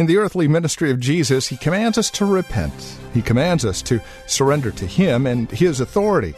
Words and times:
In 0.00 0.06
the 0.06 0.16
earthly 0.16 0.48
ministry 0.48 0.90
of 0.90 0.98
Jesus, 0.98 1.46
he 1.46 1.58
commands 1.58 1.98
us 1.98 2.10
to 2.12 2.24
repent. 2.24 2.72
He 3.12 3.20
commands 3.20 3.66
us 3.66 3.82
to 3.82 4.00
surrender 4.26 4.70
to 4.70 4.86
him 4.86 5.26
and 5.26 5.50
his 5.50 5.78
authority. 5.78 6.32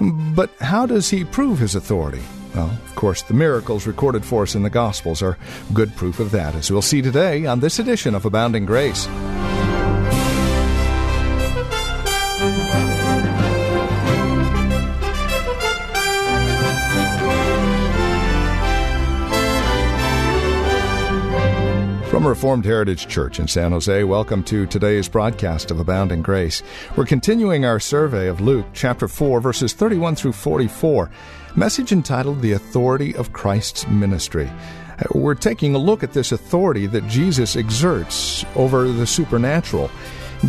But 0.00 0.50
how 0.60 0.86
does 0.86 1.10
he 1.10 1.24
prove 1.24 1.58
his 1.58 1.74
authority? 1.74 2.22
Well, 2.54 2.70
of 2.70 2.94
course, 2.94 3.22
the 3.22 3.34
miracles 3.34 3.88
recorded 3.88 4.24
for 4.24 4.44
us 4.44 4.54
in 4.54 4.62
the 4.62 4.70
Gospels 4.70 5.20
are 5.20 5.36
good 5.74 5.96
proof 5.96 6.20
of 6.20 6.30
that, 6.30 6.54
as 6.54 6.70
we'll 6.70 6.80
see 6.80 7.02
today 7.02 7.44
on 7.44 7.58
this 7.58 7.80
edition 7.80 8.14
of 8.14 8.24
Abounding 8.24 8.66
Grace. 8.66 9.08
From 22.18 22.26
Reformed 22.26 22.64
Heritage 22.64 23.06
Church 23.06 23.38
in 23.38 23.46
San 23.46 23.70
Jose, 23.70 24.02
welcome 24.02 24.42
to 24.42 24.66
today's 24.66 25.08
broadcast 25.08 25.70
of 25.70 25.78
Abounding 25.78 26.20
Grace. 26.20 26.64
We're 26.96 27.06
continuing 27.06 27.64
our 27.64 27.78
survey 27.78 28.26
of 28.26 28.40
Luke 28.40 28.66
chapter 28.72 29.06
4, 29.06 29.40
verses 29.40 29.72
31 29.72 30.16
through 30.16 30.32
44, 30.32 31.12
message 31.54 31.92
entitled 31.92 32.42
The 32.42 32.50
Authority 32.50 33.14
of 33.14 33.32
Christ's 33.32 33.86
Ministry. 33.86 34.50
Uh, 34.98 35.04
we're 35.14 35.36
taking 35.36 35.76
a 35.76 35.78
look 35.78 36.02
at 36.02 36.12
this 36.12 36.32
authority 36.32 36.88
that 36.88 37.06
Jesus 37.06 37.54
exerts 37.54 38.44
over 38.56 38.88
the 38.88 39.06
supernatural, 39.06 39.88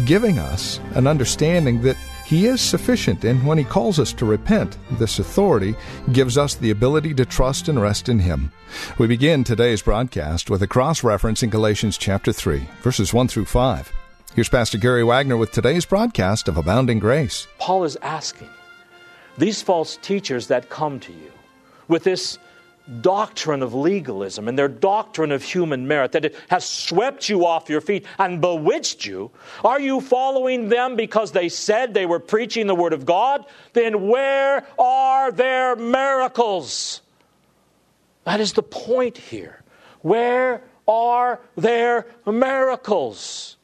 giving 0.06 0.40
us 0.40 0.80
an 0.96 1.06
understanding 1.06 1.84
that 1.84 1.98
he 2.30 2.46
is 2.46 2.62
sufficient, 2.62 3.24
and 3.24 3.44
when 3.44 3.58
He 3.58 3.64
calls 3.64 3.98
us 3.98 4.14
to 4.14 4.24
repent, 4.24 4.78
this 4.92 5.18
authority 5.18 5.74
gives 6.14 6.38
us 6.38 6.54
the 6.54 6.70
ability 6.70 7.16
to 7.16 7.26
trust 7.26 7.70
and 7.70 7.82
rest 7.82 8.08
in 8.08 8.20
Him. 8.20 8.52
We 9.00 9.08
begin 9.08 9.44
today's 9.44 9.82
broadcast 9.82 10.48
with 10.48 10.62
a 10.62 10.68
cross 10.68 11.04
reference 11.04 11.42
in 11.42 11.50
Galatians 11.50 11.98
chapter 11.98 12.32
3, 12.32 12.70
verses 12.84 13.16
1 13.16 13.30
through 13.30 13.46
5. 13.46 13.92
Here's 14.36 14.48
Pastor 14.48 14.78
Gary 14.78 15.04
Wagner 15.04 15.38
with 15.38 15.52
today's 15.52 15.86
broadcast 15.86 16.48
of 16.48 16.56
Abounding 16.56 17.00
Grace. 17.00 17.48
Paul 17.58 17.84
is 17.84 17.98
asking 18.04 18.50
these 19.40 19.64
false 19.64 19.98
teachers 19.98 20.46
that 20.50 20.70
come 20.70 21.00
to 21.00 21.12
you 21.12 21.32
with 21.88 22.04
this 22.04 22.38
doctrine 23.02 23.62
of 23.62 23.74
legalism 23.74 24.48
and 24.48 24.58
their 24.58 24.68
doctrine 24.68 25.32
of 25.32 25.44
human 25.44 25.88
merit 25.88 26.12
that 26.14 26.26
it 26.26 26.36
has 26.50 26.66
swept 26.66 27.30
you 27.30 27.46
off 27.46 27.70
your 27.70 27.82
feet 27.82 28.06
and 28.18 28.42
bewitched 28.42 29.06
you? 29.06 29.32
Are 29.64 29.80
you 29.80 30.02
following 30.02 30.70
them 30.70 30.96
because 30.96 31.32
they 31.32 31.50
said 31.50 31.94
they 31.94 32.06
were 32.06 32.20
preaching 32.20 32.68
the 32.68 32.76
Word 32.76 32.94
of 32.94 33.06
God? 33.06 33.46
Then 33.74 34.08
where 34.08 34.66
are 34.78 35.32
their 35.32 35.76
miracles? 35.76 37.02
That 38.24 38.42
is 38.42 38.54
the 38.54 38.64
point 38.64 39.18
here. 39.18 39.62
Where 40.02 40.64
are 40.88 41.40
their 41.56 42.08
miracles? 42.26 43.58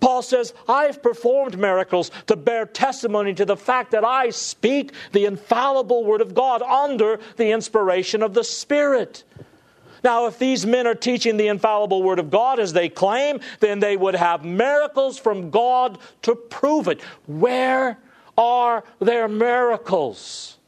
Paul 0.00 0.22
says, 0.22 0.54
I've 0.68 1.02
performed 1.02 1.58
miracles 1.58 2.10
to 2.26 2.36
bear 2.36 2.66
testimony 2.66 3.34
to 3.34 3.44
the 3.44 3.56
fact 3.56 3.92
that 3.92 4.04
I 4.04 4.30
speak 4.30 4.92
the 5.12 5.24
infallible 5.24 6.04
Word 6.04 6.20
of 6.20 6.34
God 6.34 6.62
under 6.62 7.18
the 7.36 7.50
inspiration 7.50 8.22
of 8.22 8.34
the 8.34 8.44
Spirit. 8.44 9.24
Now, 10.04 10.26
if 10.26 10.38
these 10.38 10.66
men 10.66 10.86
are 10.86 10.94
teaching 10.94 11.36
the 11.36 11.48
infallible 11.48 12.02
Word 12.02 12.18
of 12.18 12.30
God 12.30 12.60
as 12.60 12.72
they 12.72 12.88
claim, 12.88 13.40
then 13.60 13.80
they 13.80 13.96
would 13.96 14.14
have 14.14 14.44
miracles 14.44 15.18
from 15.18 15.50
God 15.50 15.98
to 16.22 16.34
prove 16.34 16.86
it. 16.88 17.00
Where 17.26 17.98
are 18.38 18.84
their 19.00 19.26
miracles? 19.26 20.58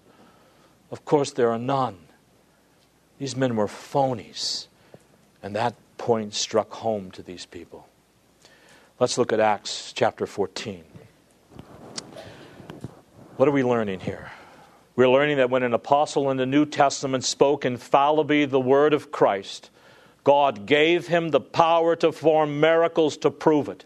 Of 0.91 1.05
course, 1.05 1.33
there 1.33 1.50
are 1.50 1.59
none. 1.59 1.99
These 3.19 3.37
men 3.37 3.56
were 3.56 3.67
phonies. 3.67 4.67
And 5.43 5.55
that 5.55 5.75
point 5.99 6.34
struck 6.34 6.72
home 6.72 7.11
to 7.12 7.22
these 7.22 7.47
people. 7.47 7.87
Let's 9.00 9.16
look 9.16 9.32
at 9.32 9.38
Acts 9.38 9.92
chapter 9.92 10.26
14. 10.26 10.82
What 13.36 13.48
are 13.48 13.53
we 13.53 13.62
learning 13.62 14.00
here? 14.00 14.32
We're 14.97 15.09
learning 15.09 15.36
that 15.36 15.50
when 15.50 15.62
an 15.62 15.72
apostle 15.72 16.32
in 16.32 16.36
the 16.36 16.47
New 16.47 16.66
Testament 16.66 17.22
spoke 17.22 17.64
infallibly 17.64 18.44
the 18.44 18.58
word 18.58 18.92
of 18.92 19.12
Christ, 19.12 19.70
God 20.25 20.66
gave 20.66 21.06
him 21.06 21.28
the 21.28 21.38
power 21.38 21.94
to 21.94 22.08
perform 22.08 22.58
miracles 22.58 23.16
to 23.19 23.31
prove 23.31 23.69
it. 23.69 23.84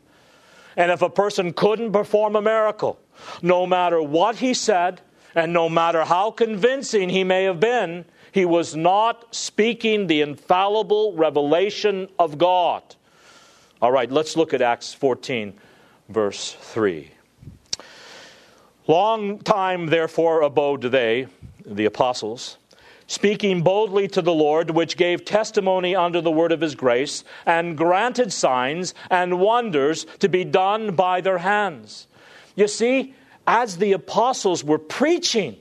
And 0.79 0.91
if 0.91 1.03
a 1.03 1.11
person 1.11 1.53
couldn't 1.53 1.93
perform 1.93 2.35
a 2.35 2.41
miracle, 2.41 2.99
no 3.43 3.67
matter 3.67 4.01
what 4.01 4.37
he 4.37 4.55
said, 4.55 5.03
and 5.35 5.53
no 5.53 5.69
matter 5.69 6.07
how 6.07 6.31
convincing 6.31 7.11
he 7.11 7.23
may 7.23 7.45
have 7.45 7.61
been, 7.61 8.07
he 8.33 8.47
was 8.47 8.75
not 8.75 9.35
speaking 9.35 10.07
the 10.07 10.23
infallible 10.23 11.13
revelation 11.13 12.09
of 12.19 12.39
God. 12.39 12.83
All 13.83 13.91
right, 13.91 14.13
let's 14.13 14.37
look 14.37 14.55
at 14.55 14.63
Acts 14.63 14.95
14, 14.95 15.55
verse 16.09 16.53
3. 16.53 17.11
Long 18.87 19.41
time, 19.41 19.87
therefore, 19.87 20.43
abode 20.43 20.83
they, 20.83 21.27
the 21.67 21.87
apostles, 21.87 22.59
speaking 23.09 23.63
boldly 23.63 24.07
to 24.07 24.23
the 24.23 24.33
Lord, 24.33 24.71
which 24.71 24.97
gave 24.97 25.25
testimony 25.25 25.97
unto 25.97 26.21
the 26.21 26.31
word 26.31 26.53
of 26.53 26.61
his 26.61 26.77
grace, 26.77 27.25
and 27.45 27.77
granted 27.77 28.33
signs 28.33 28.95
and 29.11 29.41
wonders 29.41 30.07
to 30.21 30.29
be 30.29 30.45
done 30.45 30.95
by 30.95 31.21
their 31.21 31.39
hands. 31.39 32.07
You 32.55 32.69
see, 32.69 33.17
as 33.49 33.79
the 33.79 33.95
apostles 33.95 34.63
were 34.63 34.79
preaching, 34.79 35.57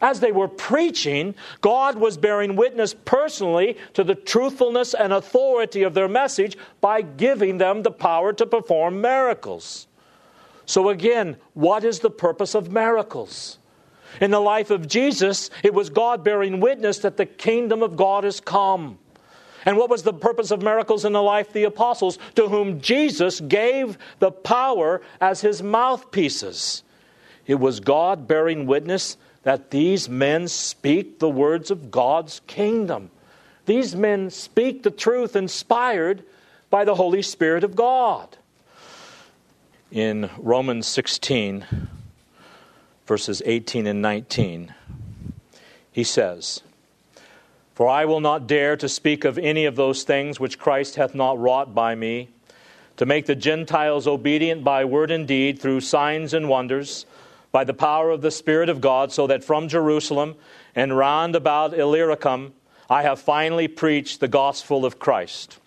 as 0.00 0.20
they 0.20 0.32
were 0.32 0.48
preaching, 0.48 1.34
God 1.60 1.96
was 1.96 2.18
bearing 2.18 2.56
witness 2.56 2.94
personally 2.94 3.78
to 3.94 4.04
the 4.04 4.14
truthfulness 4.14 4.94
and 4.94 5.12
authority 5.12 5.82
of 5.82 5.94
their 5.94 6.08
message 6.08 6.56
by 6.80 7.02
giving 7.02 7.58
them 7.58 7.82
the 7.82 7.90
power 7.90 8.32
to 8.34 8.46
perform 8.46 9.00
miracles. 9.00 9.86
So, 10.66 10.88
again, 10.88 11.36
what 11.54 11.84
is 11.84 12.00
the 12.00 12.10
purpose 12.10 12.54
of 12.54 12.70
miracles? 12.70 13.58
In 14.20 14.30
the 14.30 14.40
life 14.40 14.70
of 14.70 14.88
Jesus, 14.88 15.50
it 15.62 15.72
was 15.72 15.90
God 15.90 16.24
bearing 16.24 16.60
witness 16.60 16.98
that 16.98 17.16
the 17.16 17.26
kingdom 17.26 17.82
of 17.82 17.96
God 17.96 18.24
is 18.24 18.40
come. 18.40 18.98
And 19.64 19.76
what 19.76 19.90
was 19.90 20.02
the 20.02 20.14
purpose 20.14 20.50
of 20.50 20.62
miracles 20.62 21.04
in 21.04 21.12
the 21.12 21.22
life 21.22 21.48
of 21.48 21.52
the 21.54 21.64
apostles, 21.64 22.18
to 22.36 22.48
whom 22.48 22.80
Jesus 22.80 23.40
gave 23.40 23.98
the 24.18 24.30
power 24.30 25.02
as 25.20 25.40
his 25.40 25.62
mouthpieces? 25.62 26.82
It 27.46 27.56
was 27.56 27.80
God 27.80 28.28
bearing 28.28 28.66
witness 28.66 29.16
that 29.46 29.70
these 29.70 30.08
men 30.08 30.48
speak 30.48 31.20
the 31.20 31.28
words 31.28 31.70
of 31.70 31.88
God's 31.88 32.40
kingdom. 32.48 33.12
These 33.64 33.94
men 33.94 34.28
speak 34.28 34.82
the 34.82 34.90
truth 34.90 35.36
inspired 35.36 36.24
by 36.68 36.84
the 36.84 36.96
Holy 36.96 37.22
Spirit 37.22 37.62
of 37.62 37.76
God. 37.76 38.38
In 39.92 40.30
Romans 40.36 40.88
16, 40.88 41.64
verses 43.06 43.40
18 43.46 43.86
and 43.86 44.02
19, 44.02 44.74
he 45.92 46.02
says, 46.02 46.62
For 47.76 47.88
I 47.88 48.04
will 48.04 48.18
not 48.18 48.48
dare 48.48 48.76
to 48.76 48.88
speak 48.88 49.24
of 49.24 49.38
any 49.38 49.64
of 49.64 49.76
those 49.76 50.02
things 50.02 50.40
which 50.40 50.58
Christ 50.58 50.96
hath 50.96 51.14
not 51.14 51.38
wrought 51.38 51.72
by 51.72 51.94
me, 51.94 52.30
to 52.96 53.06
make 53.06 53.26
the 53.26 53.36
Gentiles 53.36 54.08
obedient 54.08 54.64
by 54.64 54.84
word 54.84 55.12
and 55.12 55.24
deed 55.24 55.60
through 55.60 55.82
signs 55.82 56.34
and 56.34 56.48
wonders 56.48 57.06
by 57.56 57.64
the 57.64 57.72
power 57.72 58.10
of 58.10 58.20
the 58.20 58.30
Spirit 58.30 58.68
of 58.68 58.82
God, 58.82 59.10
so 59.10 59.26
that 59.28 59.42
from 59.42 59.66
Jerusalem 59.66 60.34
and 60.74 60.94
round 60.94 61.34
about 61.34 61.72
Illyricum 61.72 62.52
I 62.90 63.00
have 63.00 63.18
finally 63.18 63.66
preached 63.66 64.20
the 64.20 64.28
gospel 64.28 64.84
of 64.84 64.98
Christ. 64.98 65.58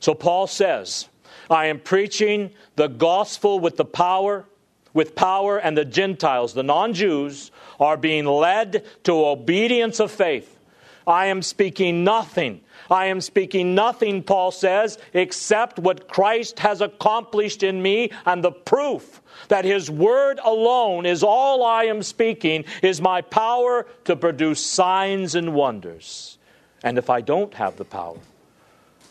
So 0.00 0.14
Paul 0.14 0.46
says, 0.46 1.06
I 1.50 1.66
am 1.66 1.80
preaching 1.80 2.50
the 2.76 2.86
gospel 2.86 3.60
with 3.60 3.76
the 3.76 3.84
power, 3.84 4.46
with 4.94 5.14
power, 5.14 5.58
and 5.58 5.76
the 5.76 5.84
Gentiles, 5.84 6.54
the 6.54 6.62
non 6.62 6.94
Jews, 6.94 7.50
are 7.78 7.98
being 7.98 8.24
led 8.24 8.82
to 9.02 9.26
obedience 9.26 10.00
of 10.00 10.10
faith. 10.10 10.58
I 11.06 11.26
am 11.26 11.42
speaking 11.42 12.04
nothing. 12.04 12.62
I 12.90 13.06
am 13.06 13.20
speaking 13.20 13.74
nothing, 13.74 14.22
Paul 14.22 14.50
says, 14.50 14.98
except 15.12 15.78
what 15.78 16.08
Christ 16.08 16.58
has 16.60 16.80
accomplished 16.80 17.62
in 17.62 17.80
me 17.80 18.10
and 18.26 18.42
the 18.42 18.52
proof 18.52 19.22
that 19.48 19.64
His 19.64 19.90
Word 19.90 20.40
alone 20.44 21.06
is 21.06 21.22
all 21.22 21.64
I 21.64 21.84
am 21.84 22.02
speaking, 22.02 22.64
is 22.82 23.00
my 23.00 23.20
power 23.20 23.86
to 24.04 24.16
produce 24.16 24.64
signs 24.64 25.34
and 25.34 25.54
wonders. 25.54 26.38
And 26.82 26.98
if 26.98 27.10
I 27.10 27.20
don't 27.20 27.54
have 27.54 27.76
the 27.76 27.84
power 27.84 28.18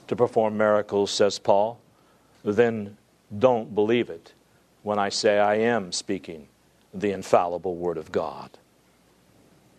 to 0.08 0.16
perform 0.16 0.58
miracles, 0.58 1.12
says 1.12 1.40
Paul, 1.40 1.80
then 2.44 2.98
don't 3.38 3.74
believe 3.74 4.10
it 4.10 4.34
when 4.84 5.00
I 5.00 5.10
say 5.10 5.40
I 5.40 5.56
am 5.56 5.92
speaking 5.92 6.48
the 6.94 7.12
infallible 7.12 7.76
Word 7.76 7.98
of 7.98 8.12
God. 8.12 8.52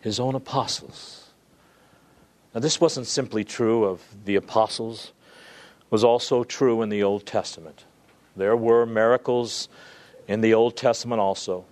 His 0.01 0.19
own 0.19 0.35
apostles. 0.35 1.24
Now, 2.55 2.61
this 2.61 2.79
wasn't 2.79 3.07
simply 3.07 3.43
true 3.43 3.83
of 3.83 4.01
the 4.23 4.37
apostles, 4.37 5.11
it 5.81 5.91
was 5.91 6.05
also 6.05 6.45
true 6.45 6.81
in 6.81 6.87
the 6.87 7.03
Old 7.03 7.25
Testament. 7.25 7.83
There 8.33 8.55
were 8.55 8.85
miracles 8.85 9.67
in 10.25 10.39
the 10.39 10.53
Old 10.53 10.77
Testament 10.77 11.19
also. 11.19 11.65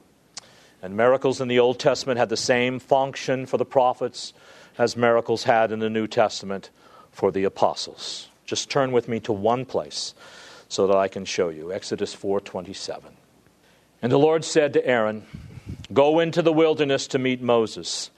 And 0.82 0.98
miracles 0.98 1.40
in 1.40 1.48
the 1.48 1.60
Old 1.60 1.80
Testament 1.80 2.20
had 2.20 2.28
the 2.28 2.36
same 2.36 2.80
function 2.80 3.46
for 3.46 3.58
the 3.58 3.66
prophets 3.66 4.34
as 4.78 4.98
miracles 4.98 5.46
had 5.46 5.72
in 5.72 5.80
the 5.80 5.90
New 5.90 6.06
Testament 6.06 6.70
for 7.12 7.32
the 7.32 7.46
apostles. 7.46 8.28
Just 8.46 8.70
turn 8.70 8.92
with 8.92 9.08
me 9.08 9.22
to 9.22 9.32
one 9.32 9.64
place 9.64 10.14
so 10.68 10.86
that 10.88 10.98
I 10.98 11.08
can 11.08 11.24
show 11.24 11.48
you. 11.48 11.72
Exodus 11.72 12.14
4:27. 12.14 13.16
And 14.02 14.12
the 14.12 14.20
Lord 14.20 14.44
said 14.44 14.74
to 14.74 14.86
Aaron, 14.86 15.26
"Go 15.94 16.20
into 16.20 16.42
the 16.42 16.52
wilderness 16.52 17.08
to 17.08 17.20
meet 17.20 17.42
Moses." 17.42 18.12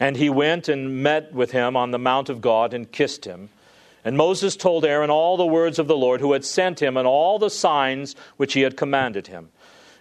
And 0.00 0.16
he 0.16 0.30
went 0.30 0.68
and 0.68 1.02
met 1.02 1.32
with 1.32 1.52
him 1.52 1.76
on 1.76 1.90
the 1.90 1.98
mount 1.98 2.30
of 2.30 2.40
God 2.40 2.74
and 2.74 2.90
kissed 2.90 3.26
him. 3.26 3.50
And 4.02 4.16
Moses 4.16 4.56
told 4.56 4.84
Aaron 4.84 5.10
all 5.10 5.36
the 5.36 5.46
words 5.46 5.78
of 5.78 5.86
the 5.86 5.96
Lord 5.96 6.20
who 6.20 6.32
had 6.32 6.44
sent 6.44 6.80
him 6.80 6.96
and 6.96 7.06
all 7.06 7.38
the 7.38 7.50
signs 7.50 8.16
which 8.38 8.54
he 8.54 8.62
had 8.62 8.76
commanded 8.76 9.26
him. 9.26 9.50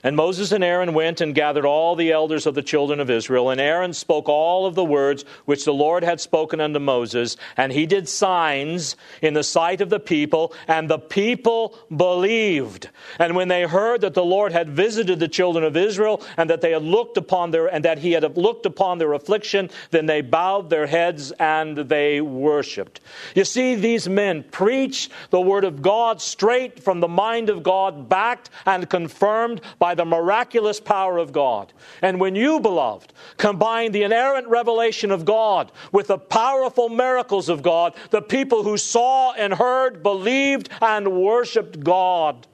And 0.03 0.15
Moses 0.15 0.51
and 0.51 0.63
Aaron 0.63 0.93
went 0.93 1.21
and 1.21 1.35
gathered 1.35 1.65
all 1.65 1.95
the 1.95 2.11
elders 2.11 2.45
of 2.45 2.55
the 2.55 2.61
children 2.61 2.99
of 2.99 3.09
Israel. 3.09 3.49
And 3.49 3.59
Aaron 3.59 3.93
spoke 3.93 4.29
all 4.29 4.65
of 4.65 4.75
the 4.75 4.85
words 4.85 5.25
which 5.45 5.65
the 5.65 5.73
Lord 5.73 6.03
had 6.03 6.21
spoken 6.21 6.61
unto 6.61 6.79
Moses. 6.79 7.35
And 7.57 7.71
he 7.71 7.85
did 7.85 8.07
signs 8.07 8.95
in 9.21 9.33
the 9.33 9.43
sight 9.43 9.81
of 9.81 9.89
the 9.89 9.99
people. 9.99 10.53
And 10.67 10.89
the 10.89 10.99
people 10.99 11.77
believed. 11.95 12.89
And 13.19 13.35
when 13.35 13.49
they 13.49 13.63
heard 13.63 14.01
that 14.01 14.13
the 14.13 14.23
Lord 14.23 14.51
had 14.51 14.69
visited 14.69 15.19
the 15.19 15.27
children 15.27 15.65
of 15.65 15.75
Israel, 15.75 16.21
and 16.37 16.49
that 16.49 16.61
they 16.61 16.71
had 16.71 16.83
looked 16.83 17.17
upon 17.17 17.51
their, 17.51 17.67
and 17.67 17.83
that 17.85 17.99
he 17.99 18.13
had 18.13 18.37
looked 18.37 18.65
upon 18.65 18.97
their 18.97 19.13
affliction, 19.13 19.69
then 19.91 20.05
they 20.05 20.21
bowed 20.21 20.69
their 20.69 20.87
heads 20.87 21.31
and 21.33 21.77
they 21.77 22.21
worshipped. 22.21 23.01
You 23.35 23.43
see, 23.43 23.75
these 23.75 24.07
men 24.07 24.43
preach 24.43 25.09
the 25.29 25.41
word 25.41 25.63
of 25.63 25.81
God 25.81 26.21
straight 26.21 26.79
from 26.81 26.99
the 26.99 27.07
mind 27.07 27.49
of 27.49 27.63
God, 27.63 28.09
backed 28.09 28.49
and 28.65 28.89
confirmed 28.89 29.61
by 29.77 29.88
by 29.89 29.95
the 29.95 30.05
miraculous 30.05 30.79
power 30.79 31.17
of 31.17 31.31
God. 31.31 31.73
And 32.03 32.19
when 32.19 32.35
you, 32.35 32.59
beloved, 32.59 33.11
combine 33.37 33.91
the 33.91 34.03
inerrant 34.03 34.47
revelation 34.47 35.09
of 35.09 35.25
God 35.25 35.71
with 35.91 36.05
the 36.05 36.19
powerful 36.19 36.89
miracles 36.89 37.49
of 37.49 37.63
God, 37.63 37.95
the 38.11 38.21
people 38.21 38.61
who 38.61 38.77
saw 38.77 39.33
and 39.33 39.51
heard, 39.51 40.03
believed, 40.03 40.69
and 40.79 41.19
worshiped 41.19 41.83
God. 41.83 42.45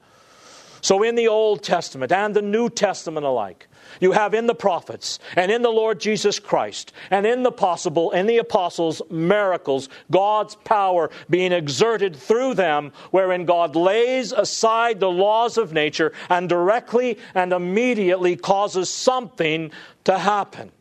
So, 0.79 1.03
in 1.03 1.15
the 1.15 1.27
Old 1.27 1.61
Testament 1.61 2.13
and 2.13 2.33
the 2.33 2.41
New 2.41 2.69
Testament 2.69 3.25
alike, 3.25 3.67
you 3.99 4.11
have 4.11 4.33
in 4.33 4.47
the 4.47 4.55
prophets 4.55 5.19
and 5.35 5.51
in 5.51 5.61
the 5.61 5.69
Lord 5.69 5.99
Jesus 5.99 6.39
Christ 6.39 6.91
and 7.09 7.25
in 7.25 7.43
the 7.43 7.51
possible 7.51 8.11
in 8.11 8.27
the 8.27 8.37
apostles 8.37 9.01
miracles, 9.09 9.89
God's 10.11 10.55
power 10.55 11.09
being 11.29 11.51
exerted 11.51 12.15
through 12.15 12.55
them, 12.55 12.91
wherein 13.11 13.45
God 13.45 13.75
lays 13.75 14.31
aside 14.31 14.99
the 14.99 15.11
laws 15.11 15.57
of 15.57 15.73
nature 15.73 16.13
and 16.29 16.49
directly 16.49 17.17
and 17.33 17.53
immediately 17.53 18.35
causes 18.35 18.89
something 18.89 19.71
to 20.03 20.17
happen. 20.17 20.71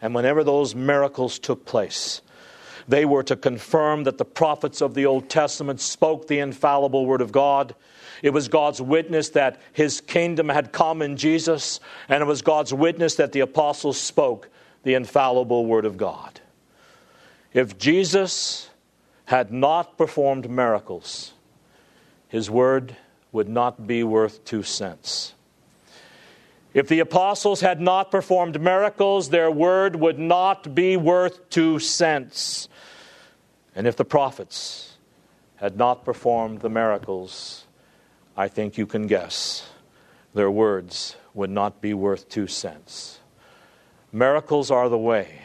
And 0.00 0.14
whenever 0.14 0.44
those 0.44 0.74
miracles 0.74 1.38
took 1.38 1.64
place, 1.64 2.20
they 2.86 3.04
were 3.04 3.22
to 3.22 3.36
confirm 3.36 4.04
that 4.04 4.18
the 4.18 4.24
prophets 4.24 4.82
of 4.82 4.94
the 4.94 5.06
Old 5.06 5.30
Testament 5.30 5.80
spoke 5.80 6.26
the 6.26 6.40
infallible 6.40 7.06
Word 7.06 7.22
of 7.22 7.32
God 7.32 7.74
it 8.24 8.32
was 8.32 8.48
God's 8.48 8.80
witness 8.80 9.28
that 9.30 9.60
his 9.74 10.00
kingdom 10.00 10.48
had 10.48 10.72
come 10.72 11.02
in 11.02 11.18
Jesus, 11.18 11.78
and 12.08 12.22
it 12.22 12.26
was 12.26 12.40
God's 12.40 12.72
witness 12.72 13.16
that 13.16 13.32
the 13.32 13.40
apostles 13.40 14.00
spoke 14.00 14.48
the 14.82 14.94
infallible 14.94 15.66
word 15.66 15.84
of 15.84 15.98
God. 15.98 16.40
If 17.52 17.76
Jesus 17.76 18.70
had 19.26 19.52
not 19.52 19.98
performed 19.98 20.48
miracles, 20.48 21.34
his 22.26 22.48
word 22.48 22.96
would 23.30 23.50
not 23.50 23.86
be 23.86 24.02
worth 24.02 24.42
two 24.46 24.62
cents. 24.62 25.34
If 26.72 26.88
the 26.88 27.00
apostles 27.00 27.60
had 27.60 27.78
not 27.78 28.10
performed 28.10 28.58
miracles, 28.58 29.28
their 29.28 29.50
word 29.50 29.96
would 29.96 30.18
not 30.18 30.74
be 30.74 30.96
worth 30.96 31.50
two 31.50 31.78
cents. 31.78 32.70
And 33.76 33.86
if 33.86 33.96
the 33.96 34.04
prophets 34.06 34.96
had 35.56 35.76
not 35.76 36.06
performed 36.06 36.60
the 36.60 36.70
miracles, 36.70 37.66
I 38.36 38.48
think 38.48 38.76
you 38.76 38.86
can 38.86 39.06
guess 39.06 39.68
their 40.34 40.50
words 40.50 41.16
would 41.34 41.50
not 41.50 41.80
be 41.80 41.94
worth 41.94 42.28
two 42.28 42.46
cents. 42.46 43.20
Miracles 44.12 44.70
are 44.70 44.88
the 44.88 44.98
way 44.98 45.40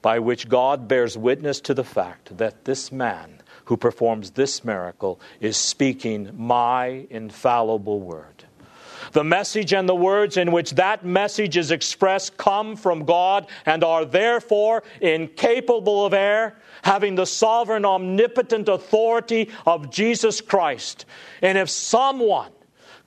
by 0.00 0.18
which 0.18 0.48
God 0.48 0.88
bears 0.88 1.16
witness 1.16 1.60
to 1.60 1.74
the 1.74 1.84
fact 1.84 2.36
that 2.38 2.64
this 2.64 2.90
man 2.90 3.40
who 3.66 3.76
performs 3.76 4.32
this 4.32 4.64
miracle 4.64 5.20
is 5.40 5.56
speaking 5.56 6.30
my 6.36 7.06
infallible 7.08 8.00
word. 8.00 8.44
The 9.10 9.24
message 9.24 9.72
and 9.72 9.88
the 9.88 9.94
words 9.94 10.36
in 10.36 10.52
which 10.52 10.72
that 10.72 11.04
message 11.04 11.56
is 11.56 11.70
expressed 11.70 12.36
come 12.36 12.76
from 12.76 13.04
God 13.04 13.48
and 13.66 13.82
are 13.82 14.04
therefore 14.04 14.84
incapable 15.00 16.06
of 16.06 16.14
error 16.14 16.54
having 16.82 17.14
the 17.14 17.26
sovereign, 17.26 17.84
omnipotent 17.84 18.68
authority 18.68 19.50
of 19.66 19.90
Jesus 19.90 20.40
Christ. 20.40 21.04
And 21.40 21.56
if 21.58 21.70
someone 21.70 22.50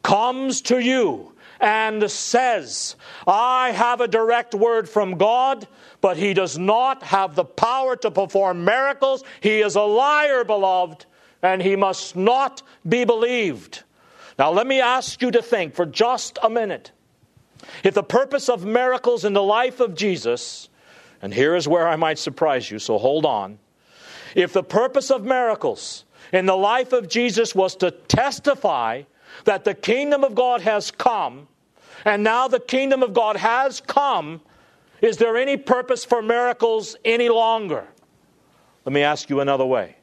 comes 0.04 0.62
to 0.64 0.80
you 0.80 1.34
and 1.60 2.10
says, 2.10 2.96
I 3.28 3.72
have 3.72 4.02
a 4.02 4.08
direct 4.08 4.54
word 4.54 4.90
from 4.90 5.18
God, 5.18 5.68
but 6.02 6.18
he 6.18 6.34
does 6.34 6.58
not 6.58 7.04
have 7.04 7.36
the 7.36 7.46
power 7.46 7.96
to 7.98 8.12
perform 8.12 8.66
miracles, 8.66 9.24
he 9.42 9.62
is 9.62 9.76
a 9.76 9.82
liar, 9.82 10.44
beloved, 10.44 11.06
and 11.42 11.62
he 11.62 11.76
must 11.76 12.16
not 12.16 12.62
be 12.88 13.06
believed. 13.06 13.84
Now, 14.38 14.52
let 14.52 14.68
me 14.68 14.82
ask 14.82 15.22
you 15.22 15.32
to 15.32 15.42
think 15.42 15.76
for 15.76 15.86
just 15.86 16.38
a 16.44 16.50
minute. 16.50 16.92
If 17.84 17.94
the 17.94 18.04
purpose 18.04 18.50
of 18.50 18.66
miracles 18.66 19.26
in 19.26 19.34
the 19.34 19.42
life 19.42 19.80
of 19.80 19.96
Jesus, 19.96 20.70
and 21.22 21.34
here 21.34 21.56
is 21.56 21.68
where 21.68 21.88
I 21.88 21.96
might 21.96 22.20
surprise 22.20 22.70
you, 22.70 22.80
so 22.80 22.98
hold 22.98 23.26
on. 23.26 23.60
If 24.36 24.52
the 24.52 24.64
purpose 24.64 25.10
of 25.10 25.24
miracles 25.24 26.04
in 26.34 26.46
the 26.46 26.58
life 26.58 26.92
of 26.92 27.08
Jesus 27.08 27.56
was 27.56 27.76
to 27.78 27.92
testify 27.92 29.04
that 29.46 29.64
the 29.64 29.74
kingdom 29.74 30.24
of 30.24 30.36
God 30.36 30.62
has 30.62 30.92
come, 30.92 31.48
and 32.04 32.24
now 32.24 32.48
the 32.48 32.60
kingdom 32.60 33.02
of 33.02 33.14
God 33.14 33.38
has 33.38 33.82
come, 33.82 34.42
is 35.02 35.18
there 35.18 35.38
any 35.38 35.58
purpose 35.58 36.06
for 36.06 36.22
miracles 36.22 36.96
any 37.06 37.30
longer? 37.30 37.88
Let 38.84 38.94
me 38.94 39.02
ask 39.02 39.30
you 39.30 39.40
another 39.40 39.66
way. 39.66 39.96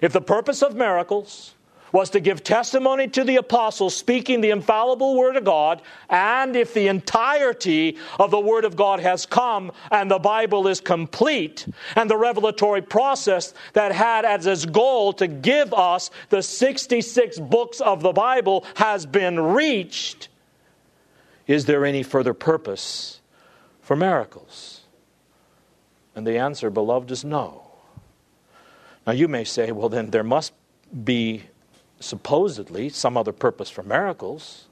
If 0.00 0.12
the 0.12 0.20
purpose 0.20 0.62
of 0.62 0.76
miracles 0.76 1.55
was 1.96 2.10
to 2.10 2.20
give 2.20 2.44
testimony 2.44 3.08
to 3.08 3.24
the 3.24 3.36
apostles 3.36 3.96
speaking 3.96 4.42
the 4.42 4.50
infallible 4.50 5.16
word 5.16 5.34
of 5.34 5.44
God, 5.44 5.80
and 6.10 6.54
if 6.54 6.74
the 6.74 6.88
entirety 6.88 7.96
of 8.20 8.30
the 8.30 8.38
word 8.38 8.66
of 8.66 8.76
God 8.76 9.00
has 9.00 9.24
come 9.24 9.72
and 9.90 10.10
the 10.10 10.18
Bible 10.18 10.68
is 10.68 10.78
complete, 10.78 11.66
and 11.96 12.10
the 12.10 12.16
revelatory 12.18 12.82
process 12.82 13.54
that 13.72 13.92
had 13.92 14.26
as 14.26 14.44
its 14.44 14.66
goal 14.66 15.14
to 15.14 15.26
give 15.26 15.72
us 15.72 16.10
the 16.28 16.42
66 16.42 17.38
books 17.38 17.80
of 17.80 18.02
the 18.02 18.12
Bible 18.12 18.66
has 18.74 19.06
been 19.06 19.40
reached, 19.40 20.28
is 21.46 21.64
there 21.64 21.86
any 21.86 22.02
further 22.02 22.34
purpose 22.34 23.22
for 23.80 23.96
miracles? 23.96 24.82
And 26.14 26.26
the 26.26 26.36
answer, 26.36 26.68
beloved, 26.68 27.10
is 27.10 27.24
no. 27.24 27.70
Now 29.06 29.14
you 29.14 29.28
may 29.28 29.44
say, 29.44 29.72
well, 29.72 29.88
then 29.88 30.10
there 30.10 30.22
must 30.22 30.52
be 31.02 31.44
supposedly 32.00 32.88
some 32.88 33.16
other 33.16 33.32
purpose 33.32 33.70
for 33.70 33.82
miracles. 33.82 34.66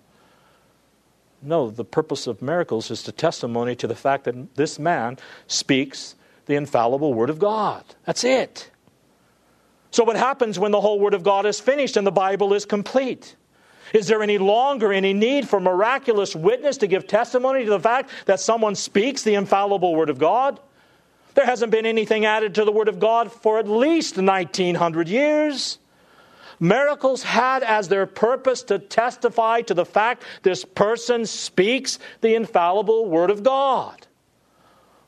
No, 1.43 1.71
the 1.71 1.85
purpose 1.85 2.27
of 2.27 2.41
miracles 2.41 2.91
is 2.91 3.03
to 3.05 3.13
testimony 3.13 3.77
to 3.77 3.87
the 3.87 3.95
fact 3.95 4.25
that 4.25 4.57
this 4.57 4.79
man 4.79 5.19
speaks 5.47 6.15
the 6.47 6.55
infallible 6.55 7.13
Word 7.13 7.31
of 7.31 7.39
God. 7.39 7.85
That's 8.05 8.25
it. 8.25 8.71
So, 9.91 10.05
what 10.05 10.17
happens 10.17 10.59
when 10.59 10.73
the 10.73 10.81
whole 10.81 10.99
Word 10.99 11.15
of 11.15 11.23
God 11.23 11.47
is 11.47 11.61
finished 11.61 11.97
and 11.97 12.07
the 12.07 12.13
Bible 12.13 12.55
is 12.55 12.65
complete? 12.65 13.37
Is 13.93 14.09
there 14.09 14.23
any 14.23 14.39
longer 14.39 14.93
any 14.93 15.13
need 15.13 15.49
for 15.49 15.61
miraculous 15.61 16.35
witness 16.35 16.79
to 16.79 16.87
give 16.87 17.07
testimony 17.07 17.65
to 17.65 17.71
the 17.71 17.81
fact 17.81 18.11
that 18.27 18.41
someone 18.41 18.75
speaks 18.75 19.23
the 19.23 19.35
infallible 19.35 19.95
Word 19.95 20.11
of 20.11 20.19
God? 20.19 20.59
There 21.35 21.47
hasn't 21.47 21.71
been 21.71 21.87
anything 21.87 22.25
added 22.25 22.55
to 22.57 22.65
the 22.65 22.73
Word 22.73 22.89
of 22.89 22.99
God 22.99 23.31
for 23.31 23.59
at 23.59 23.69
least 23.69 24.17
1900 24.17 25.09
years. 25.09 25.79
Miracles 26.65 27.23
had 27.23 27.63
as 27.63 27.89
their 27.89 28.07
purpose 28.07 28.63
to 28.63 28.79
testify 28.79 29.61
to 29.61 29.75
the 29.75 29.85
fact 29.85 30.23
this 30.45 30.65
person 30.65 31.27
speaks 31.27 31.99
the 32.23 32.35
infallible 32.35 33.05
Word 33.05 33.29
of 33.29 33.43
God. 33.43 34.07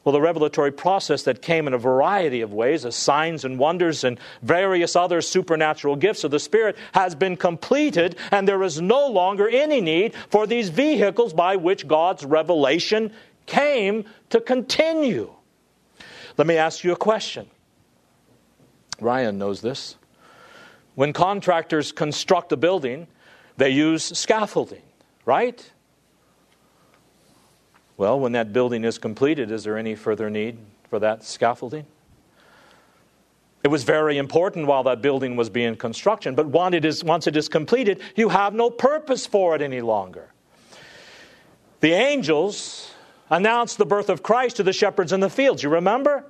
Well, 0.04 0.12
the 0.12 0.20
revelatory 0.20 0.70
process 0.70 1.22
that 1.22 1.40
came 1.40 1.66
in 1.66 1.72
a 1.72 1.78
variety 1.78 2.42
of 2.42 2.52
ways, 2.52 2.84
as 2.84 2.94
signs 2.94 3.42
and 3.42 3.58
wonders 3.58 4.04
and 4.04 4.20
various 4.42 4.94
other 4.94 5.22
supernatural 5.22 5.96
gifts 5.96 6.24
of 6.24 6.30
the 6.30 6.38
Spirit, 6.38 6.76
has 6.92 7.14
been 7.14 7.38
completed, 7.38 8.16
and 8.30 8.46
there 8.46 8.62
is 8.62 8.78
no 8.78 9.06
longer 9.06 9.48
any 9.48 9.80
need 9.80 10.12
for 10.28 10.46
these 10.46 10.68
vehicles 10.68 11.32
by 11.32 11.56
which 11.56 11.88
God's 11.88 12.22
revelation 12.22 13.10
came 13.46 14.04
to 14.28 14.42
continue. 14.42 15.32
Let 16.36 16.46
me 16.46 16.58
ask 16.58 16.84
you 16.84 16.92
a 16.92 16.96
question. 16.96 17.48
Ryan 19.00 19.38
knows 19.38 19.62
this. 19.62 19.96
When 20.96 21.12
contractors 21.12 21.92
construct 21.92 22.50
a 22.52 22.56
building, 22.56 23.06
they 23.58 23.68
use 23.68 24.02
scaffolding, 24.02 24.82
right? 25.26 25.70
Well, 27.98 28.18
when 28.18 28.32
that 28.32 28.52
building 28.52 28.82
is 28.82 28.98
completed, 28.98 29.50
is 29.50 29.62
there 29.64 29.76
any 29.76 29.94
further 29.94 30.28
need 30.30 30.58
for 30.88 30.98
that 30.98 31.22
scaffolding? 31.22 31.84
It 33.62 33.68
was 33.68 33.84
very 33.84 34.16
important 34.16 34.66
while 34.66 34.84
that 34.84 35.02
building 35.02 35.36
was 35.36 35.50
being 35.50 35.76
construction, 35.76 36.34
but 36.34 36.46
once 36.46 36.74
it 36.74 36.84
is, 36.84 37.04
once 37.04 37.26
it 37.26 37.36
is 37.36 37.48
completed, 37.48 38.00
you 38.14 38.30
have 38.30 38.54
no 38.54 38.70
purpose 38.70 39.26
for 39.26 39.54
it 39.54 39.60
any 39.60 39.82
longer. 39.82 40.32
The 41.80 41.92
angels 41.92 42.92
announced 43.28 43.76
the 43.76 43.84
birth 43.84 44.08
of 44.08 44.22
Christ 44.22 44.56
to 44.56 44.62
the 44.62 44.72
shepherds 44.72 45.12
in 45.12 45.20
the 45.20 45.28
fields. 45.28 45.62
You 45.62 45.68
remember? 45.68 46.24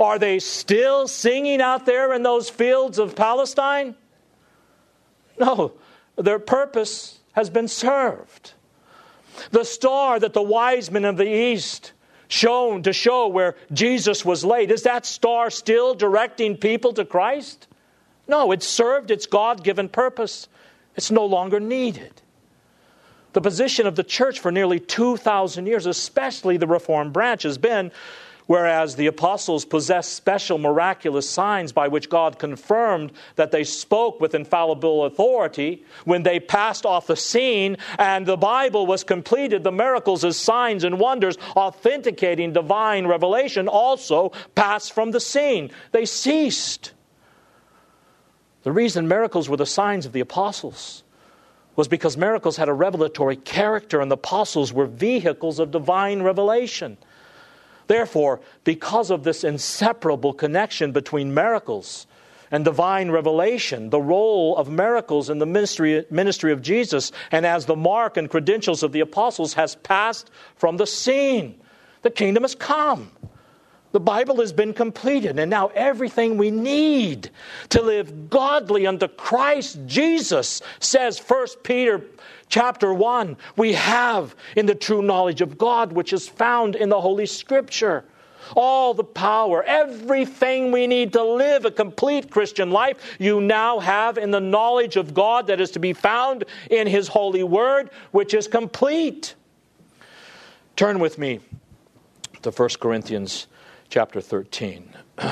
Are 0.00 0.18
they 0.18 0.38
still 0.38 1.06
singing 1.06 1.60
out 1.60 1.84
there 1.84 2.14
in 2.14 2.22
those 2.22 2.48
fields 2.48 2.98
of 2.98 3.14
Palestine? 3.14 3.94
No, 5.38 5.72
their 6.16 6.38
purpose 6.38 7.20
has 7.32 7.50
been 7.50 7.68
served. 7.68 8.54
The 9.50 9.64
star 9.64 10.18
that 10.18 10.32
the 10.32 10.42
wise 10.42 10.90
men 10.90 11.04
of 11.04 11.18
the 11.18 11.30
east 11.30 11.92
shone 12.28 12.82
to 12.84 12.92
show 12.92 13.28
where 13.28 13.56
Jesus 13.72 14.24
was 14.24 14.44
laid, 14.44 14.70
is 14.70 14.84
that 14.84 15.04
star 15.04 15.50
still 15.50 15.94
directing 15.94 16.56
people 16.56 16.94
to 16.94 17.04
Christ? 17.04 17.66
No, 18.26 18.52
it 18.52 18.62
served 18.62 19.10
its 19.10 19.26
God 19.26 19.62
given 19.62 19.88
purpose. 19.88 20.48
It's 20.96 21.10
no 21.10 21.26
longer 21.26 21.60
needed. 21.60 22.22
The 23.32 23.40
position 23.40 23.86
of 23.86 23.96
the 23.96 24.04
church 24.04 24.40
for 24.40 24.50
nearly 24.50 24.80
2,000 24.80 25.66
years, 25.66 25.86
especially 25.86 26.56
the 26.56 26.66
Reformed 26.66 27.12
branch, 27.12 27.42
has 27.42 27.58
been 27.58 27.92
Whereas 28.50 28.96
the 28.96 29.06
apostles 29.06 29.64
possessed 29.64 30.14
special 30.14 30.58
miraculous 30.58 31.30
signs 31.30 31.70
by 31.70 31.86
which 31.86 32.10
God 32.10 32.40
confirmed 32.40 33.12
that 33.36 33.52
they 33.52 33.62
spoke 33.62 34.20
with 34.20 34.34
infallible 34.34 35.04
authority, 35.04 35.84
when 36.04 36.24
they 36.24 36.40
passed 36.40 36.84
off 36.84 37.06
the 37.06 37.14
scene 37.14 37.76
and 37.96 38.26
the 38.26 38.36
Bible 38.36 38.88
was 38.88 39.04
completed, 39.04 39.62
the 39.62 39.70
miracles 39.70 40.24
as 40.24 40.36
signs 40.36 40.82
and 40.82 40.98
wonders 40.98 41.38
authenticating 41.54 42.52
divine 42.52 43.06
revelation 43.06 43.68
also 43.68 44.32
passed 44.56 44.92
from 44.94 45.12
the 45.12 45.20
scene. 45.20 45.70
They 45.92 46.04
ceased. 46.04 46.90
The 48.64 48.72
reason 48.72 49.06
miracles 49.06 49.48
were 49.48 49.58
the 49.58 49.64
signs 49.64 50.06
of 50.06 50.12
the 50.12 50.18
apostles 50.18 51.04
was 51.76 51.86
because 51.86 52.16
miracles 52.16 52.56
had 52.56 52.68
a 52.68 52.72
revelatory 52.72 53.36
character 53.36 54.00
and 54.00 54.10
the 54.10 54.16
apostles 54.16 54.72
were 54.72 54.86
vehicles 54.86 55.60
of 55.60 55.70
divine 55.70 56.22
revelation. 56.22 56.98
Therefore, 57.90 58.38
because 58.62 59.10
of 59.10 59.24
this 59.24 59.42
inseparable 59.42 60.32
connection 60.32 60.92
between 60.92 61.34
miracles 61.34 62.06
and 62.52 62.64
divine 62.64 63.10
revelation, 63.10 63.90
the 63.90 64.00
role 64.00 64.56
of 64.56 64.70
miracles 64.70 65.28
in 65.28 65.40
the 65.40 65.46
ministry, 65.46 66.06
ministry 66.08 66.52
of 66.52 66.62
Jesus 66.62 67.10
and 67.32 67.44
as 67.44 67.66
the 67.66 67.74
mark 67.74 68.16
and 68.16 68.30
credentials 68.30 68.84
of 68.84 68.92
the 68.92 69.00
apostles 69.00 69.54
has 69.54 69.74
passed 69.74 70.30
from 70.54 70.76
the 70.76 70.86
scene. 70.86 71.60
The 72.02 72.12
kingdom 72.12 72.44
has 72.44 72.54
come. 72.54 73.10
The 73.90 73.98
Bible 73.98 74.36
has 74.36 74.52
been 74.52 74.72
completed, 74.72 75.36
and 75.40 75.50
now 75.50 75.72
everything 75.74 76.38
we 76.38 76.52
need 76.52 77.28
to 77.70 77.82
live 77.82 78.30
godly 78.30 78.86
unto 78.86 79.08
Christ 79.08 79.80
Jesus, 79.86 80.62
says 80.78 81.18
1 81.18 81.46
Peter 81.64 82.04
chapter 82.50 82.92
1, 82.92 83.36
we 83.56 83.72
have 83.72 84.34
in 84.56 84.66
the 84.66 84.74
true 84.74 85.00
knowledge 85.00 85.40
of 85.40 85.56
God, 85.56 85.92
which 85.92 86.12
is 86.12 86.28
found 86.28 86.76
in 86.76 86.90
the 86.90 87.00
Holy 87.00 87.26
Scripture. 87.26 88.04
All 88.56 88.94
the 88.94 89.04
power, 89.04 89.62
everything 89.62 90.72
we 90.72 90.86
need 90.86 91.12
to 91.12 91.22
live 91.22 91.64
a 91.64 91.70
complete 91.70 92.30
Christian 92.30 92.70
life, 92.70 93.16
you 93.18 93.40
now 93.40 93.78
have 93.78 94.18
in 94.18 94.32
the 94.32 94.40
knowledge 94.40 94.96
of 94.96 95.14
God 95.14 95.46
that 95.46 95.60
is 95.60 95.70
to 95.72 95.78
be 95.78 95.92
found 95.92 96.44
in 96.68 96.86
His 96.86 97.08
holy 97.08 97.44
word, 97.44 97.90
which 98.10 98.34
is 98.34 98.48
complete. 98.48 99.34
Turn 100.74 100.98
with 100.98 101.18
me 101.18 101.40
to 102.42 102.50
1 102.50 102.68
Corinthians 102.80 103.46
chapter 103.88 104.20
13. 104.20 104.94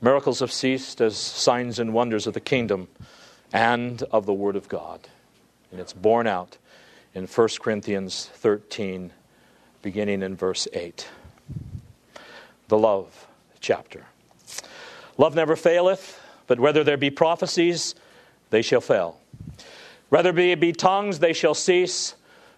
Miracles 0.00 0.40
have 0.40 0.50
ceased 0.50 1.00
as 1.00 1.16
signs 1.16 1.78
and 1.78 1.92
wonders 1.92 2.26
of 2.26 2.34
the 2.34 2.40
kingdom 2.40 2.88
and 3.52 4.02
of 4.04 4.24
the 4.24 4.32
Word 4.32 4.56
of 4.56 4.68
God. 4.68 5.08
And 5.70 5.80
it's 5.80 5.92
borne 5.92 6.26
out 6.26 6.58
in 7.14 7.26
1 7.26 7.48
Corinthians 7.60 8.30
13, 8.34 9.12
beginning 9.82 10.22
in 10.22 10.36
verse 10.36 10.66
8. 10.72 11.08
The 12.68 12.78
love 12.78 13.26
chapter. 13.60 14.04
Love 15.18 15.34
never 15.34 15.56
faileth, 15.56 16.20
but 16.46 16.58
whether 16.58 16.82
there 16.82 16.96
be 16.96 17.10
prophecies, 17.10 17.94
they 18.50 18.62
shall 18.62 18.80
fail. 18.80 19.20
Whether 20.08 20.32
there 20.32 20.56
be 20.56 20.72
tongues, 20.72 21.18
they 21.18 21.32
shall 21.32 21.54
cease. 21.54 22.14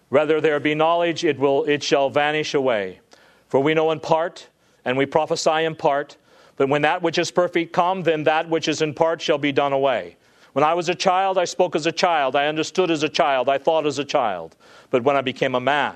Whether 0.09 0.41
there 0.41 0.59
be 0.59 0.75
knowledge, 0.75 1.23
it, 1.23 1.39
will, 1.39 1.63
it 1.65 1.83
shall 1.83 2.09
vanish 2.09 2.53
away. 2.53 2.99
For 3.47 3.59
we 3.59 3.73
know 3.73 3.91
in 3.91 3.99
part, 3.99 4.47
and 4.85 4.97
we 4.97 5.05
prophesy 5.05 5.63
in 5.63 5.75
part. 5.75 6.17
But 6.55 6.69
when 6.69 6.83
that 6.83 7.01
which 7.01 7.17
is 7.17 7.31
perfect 7.31 7.73
come, 7.73 8.03
then 8.03 8.23
that 8.23 8.49
which 8.49 8.67
is 8.67 8.81
in 8.81 8.93
part 8.93 9.21
shall 9.21 9.37
be 9.37 9.51
done 9.51 9.73
away. 9.73 10.17
When 10.53 10.63
I 10.63 10.73
was 10.75 10.87
a 10.87 10.95
child, 10.95 11.37
I 11.37 11.45
spoke 11.45 11.75
as 11.75 11.85
a 11.85 11.91
child. 11.91 12.35
I 12.35 12.47
understood 12.47 12.91
as 12.91 13.03
a 13.03 13.09
child. 13.09 13.49
I 13.49 13.57
thought 13.57 13.85
as 13.85 13.99
a 13.99 14.05
child. 14.05 14.55
But 14.91 15.03
when 15.03 15.15
I 15.15 15.21
became 15.21 15.55
a 15.55 15.59
man, 15.59 15.95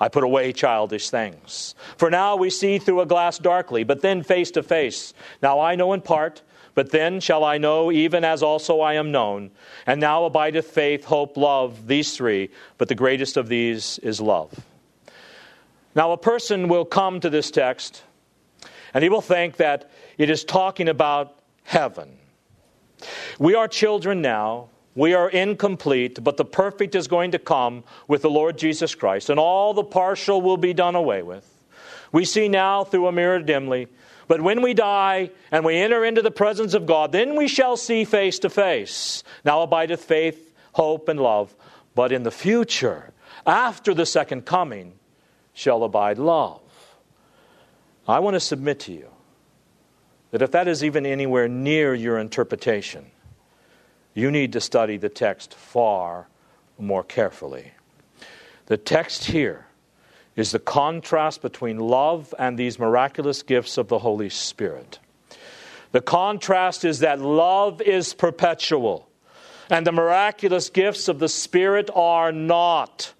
I 0.00 0.08
put 0.08 0.24
away 0.24 0.52
childish 0.52 1.10
things. 1.10 1.74
For 1.96 2.10
now 2.10 2.36
we 2.36 2.50
see 2.50 2.78
through 2.78 3.00
a 3.00 3.06
glass 3.06 3.38
darkly, 3.38 3.84
but 3.84 4.00
then 4.00 4.22
face 4.22 4.50
to 4.52 4.62
face. 4.62 5.12
Now 5.42 5.60
I 5.60 5.74
know 5.74 5.92
in 5.92 6.00
part, 6.00 6.42
but 6.74 6.90
then 6.90 7.20
shall 7.20 7.44
I 7.44 7.58
know 7.58 7.90
even 7.90 8.24
as 8.24 8.42
also 8.42 8.80
I 8.80 8.94
am 8.94 9.10
known. 9.10 9.50
And 9.86 10.00
now 10.00 10.24
abideth 10.24 10.66
faith, 10.66 11.04
hope, 11.04 11.36
love, 11.36 11.86
these 11.86 12.16
three, 12.16 12.50
but 12.78 12.88
the 12.88 12.94
greatest 12.94 13.36
of 13.36 13.48
these 13.48 13.98
is 13.98 14.20
love. 14.20 14.52
Now 15.94 16.12
a 16.12 16.16
person 16.16 16.68
will 16.68 16.84
come 16.84 17.18
to 17.20 17.28
this 17.28 17.50
text 17.50 18.04
and 18.94 19.02
he 19.02 19.10
will 19.10 19.20
think 19.20 19.56
that 19.56 19.90
it 20.16 20.30
is 20.30 20.44
talking 20.44 20.88
about 20.88 21.40
heaven. 21.64 22.17
We 23.38 23.54
are 23.54 23.68
children 23.68 24.22
now. 24.22 24.68
We 24.94 25.14
are 25.14 25.30
incomplete, 25.30 26.22
but 26.24 26.36
the 26.36 26.44
perfect 26.44 26.96
is 26.96 27.06
going 27.06 27.30
to 27.30 27.38
come 27.38 27.84
with 28.08 28.22
the 28.22 28.30
Lord 28.30 28.58
Jesus 28.58 28.96
Christ, 28.96 29.30
and 29.30 29.38
all 29.38 29.72
the 29.72 29.84
partial 29.84 30.42
will 30.42 30.56
be 30.56 30.74
done 30.74 30.96
away 30.96 31.22
with. 31.22 31.48
We 32.10 32.24
see 32.24 32.48
now 32.48 32.82
through 32.82 33.06
a 33.06 33.12
mirror 33.12 33.40
dimly, 33.40 33.86
but 34.26 34.40
when 34.40 34.60
we 34.60 34.74
die 34.74 35.30
and 35.52 35.64
we 35.64 35.76
enter 35.76 36.04
into 36.04 36.20
the 36.20 36.32
presence 36.32 36.74
of 36.74 36.86
God, 36.86 37.12
then 37.12 37.36
we 37.36 37.46
shall 37.46 37.76
see 37.76 38.04
face 38.04 38.40
to 38.40 38.50
face. 38.50 39.22
Now 39.44 39.62
abideth 39.62 40.02
faith, 40.02 40.52
hope, 40.72 41.08
and 41.08 41.20
love, 41.20 41.54
but 41.94 42.10
in 42.10 42.24
the 42.24 42.32
future, 42.32 43.12
after 43.46 43.94
the 43.94 44.06
second 44.06 44.46
coming, 44.46 44.94
shall 45.52 45.84
abide 45.84 46.18
love. 46.18 46.60
I 48.08 48.18
want 48.18 48.34
to 48.34 48.40
submit 48.40 48.80
to 48.80 48.92
you 48.92 49.10
that 50.30 50.42
if 50.42 50.50
that 50.50 50.68
is 50.68 50.84
even 50.84 51.06
anywhere 51.06 51.48
near 51.48 51.94
your 51.94 52.18
interpretation, 52.18 53.06
you 54.14 54.30
need 54.30 54.52
to 54.52 54.60
study 54.60 54.96
the 54.96 55.08
text 55.08 55.54
far 55.54 56.28
more 56.78 57.04
carefully. 57.04 57.72
The 58.66 58.76
text 58.76 59.24
here 59.24 59.66
is 60.36 60.52
the 60.52 60.58
contrast 60.58 61.42
between 61.42 61.78
love 61.78 62.34
and 62.38 62.58
these 62.58 62.78
miraculous 62.78 63.42
gifts 63.42 63.78
of 63.78 63.88
the 63.88 63.98
Holy 63.98 64.28
Spirit. 64.28 64.98
The 65.92 66.00
contrast 66.00 66.84
is 66.84 67.00
that 67.00 67.20
love 67.20 67.80
is 67.80 68.12
perpetual, 68.12 69.08
and 69.70 69.86
the 69.86 69.92
miraculous 69.92 70.68
gifts 70.68 71.08
of 71.08 71.18
the 71.18 71.28
Spirit 71.28 71.90
are 71.94 72.30
not. 72.30 73.14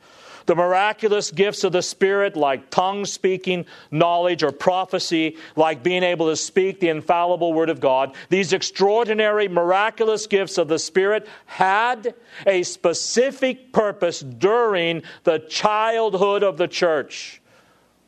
The 0.48 0.54
miraculous 0.54 1.30
gifts 1.30 1.62
of 1.62 1.72
the 1.72 1.82
Spirit, 1.82 2.34
like 2.34 2.70
tongue 2.70 3.04
speaking, 3.04 3.66
knowledge, 3.90 4.42
or 4.42 4.50
prophecy, 4.50 5.36
like 5.56 5.82
being 5.82 6.02
able 6.02 6.30
to 6.30 6.36
speak 6.36 6.80
the 6.80 6.88
infallible 6.88 7.52
Word 7.52 7.68
of 7.68 7.80
God, 7.80 8.16
these 8.30 8.54
extraordinary, 8.54 9.46
miraculous 9.46 10.26
gifts 10.26 10.56
of 10.56 10.68
the 10.68 10.78
Spirit 10.78 11.28
had 11.44 12.14
a 12.46 12.62
specific 12.62 13.74
purpose 13.74 14.20
during 14.20 15.02
the 15.24 15.40
childhood 15.50 16.42
of 16.42 16.56
the 16.56 16.66
church. 16.66 17.42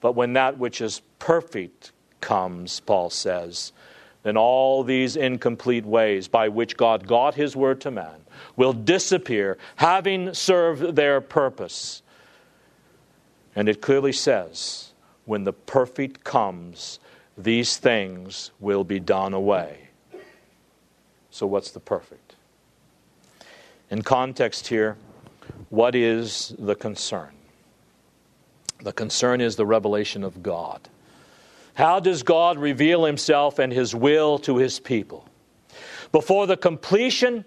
But 0.01 0.15
when 0.15 0.33
that 0.33 0.57
which 0.57 0.81
is 0.81 1.03
perfect 1.19 1.93
comes, 2.23 2.81
Paul 2.81 3.11
says, 3.11 3.75
then 4.23 4.39
all 4.39 4.83
these 4.83 5.15
incomplete 5.15 5.85
ways 5.85 6.27
by 6.27 6.49
which 6.49 6.79
God 6.79 7.07
got 7.07 7.35
His 7.35 7.55
Word 7.55 7.83
to 7.83 7.91
man 7.91 8.25
will 8.57 8.73
disappear, 8.73 9.59
having 9.77 10.33
served 10.33 10.97
their 10.97 11.21
purpose. 11.21 12.01
And 13.55 13.69
it 13.69 13.81
clearly 13.81 14.13
says 14.13 14.93
when 15.25 15.45
the 15.45 15.53
perfect 15.53 16.25
comes, 16.25 16.99
these 17.37 17.77
things 17.77 18.51
will 18.61 18.85
be 18.85 19.01
done 19.01 19.33
away. 19.33 19.89
So, 21.31 21.47
what's 21.47 21.71
the 21.71 21.81
perfect? 21.81 22.35
In 23.91 24.03
context 24.03 24.69
here, 24.69 24.97
what 25.69 25.95
is 25.95 26.55
the 26.59 26.75
concern? 26.75 27.31
The 28.83 28.93
concern 28.93 29.41
is 29.41 29.57
the 29.57 29.67
revelation 29.67 30.25
of 30.25 30.43
God. 30.43 30.89
How 31.75 32.01
does 32.01 32.23
God 32.23 32.59
reveal 32.59 33.05
himself 33.05 33.59
and 33.59 33.73
his 33.73 33.95
will 33.95 34.39
to 34.41 34.57
his 34.57 34.81
people? 34.81 35.27
Before 36.13 36.47
the 36.47 36.57
completion 36.57 37.45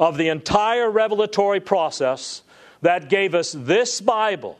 of 0.00 0.16
the 0.16 0.28
entire 0.28 0.90
revelatory 0.90 1.60
process 1.60 2.42
that 2.82 3.08
gave 3.08 3.34
us 3.34 3.54
this 3.56 4.00
Bible, 4.00 4.58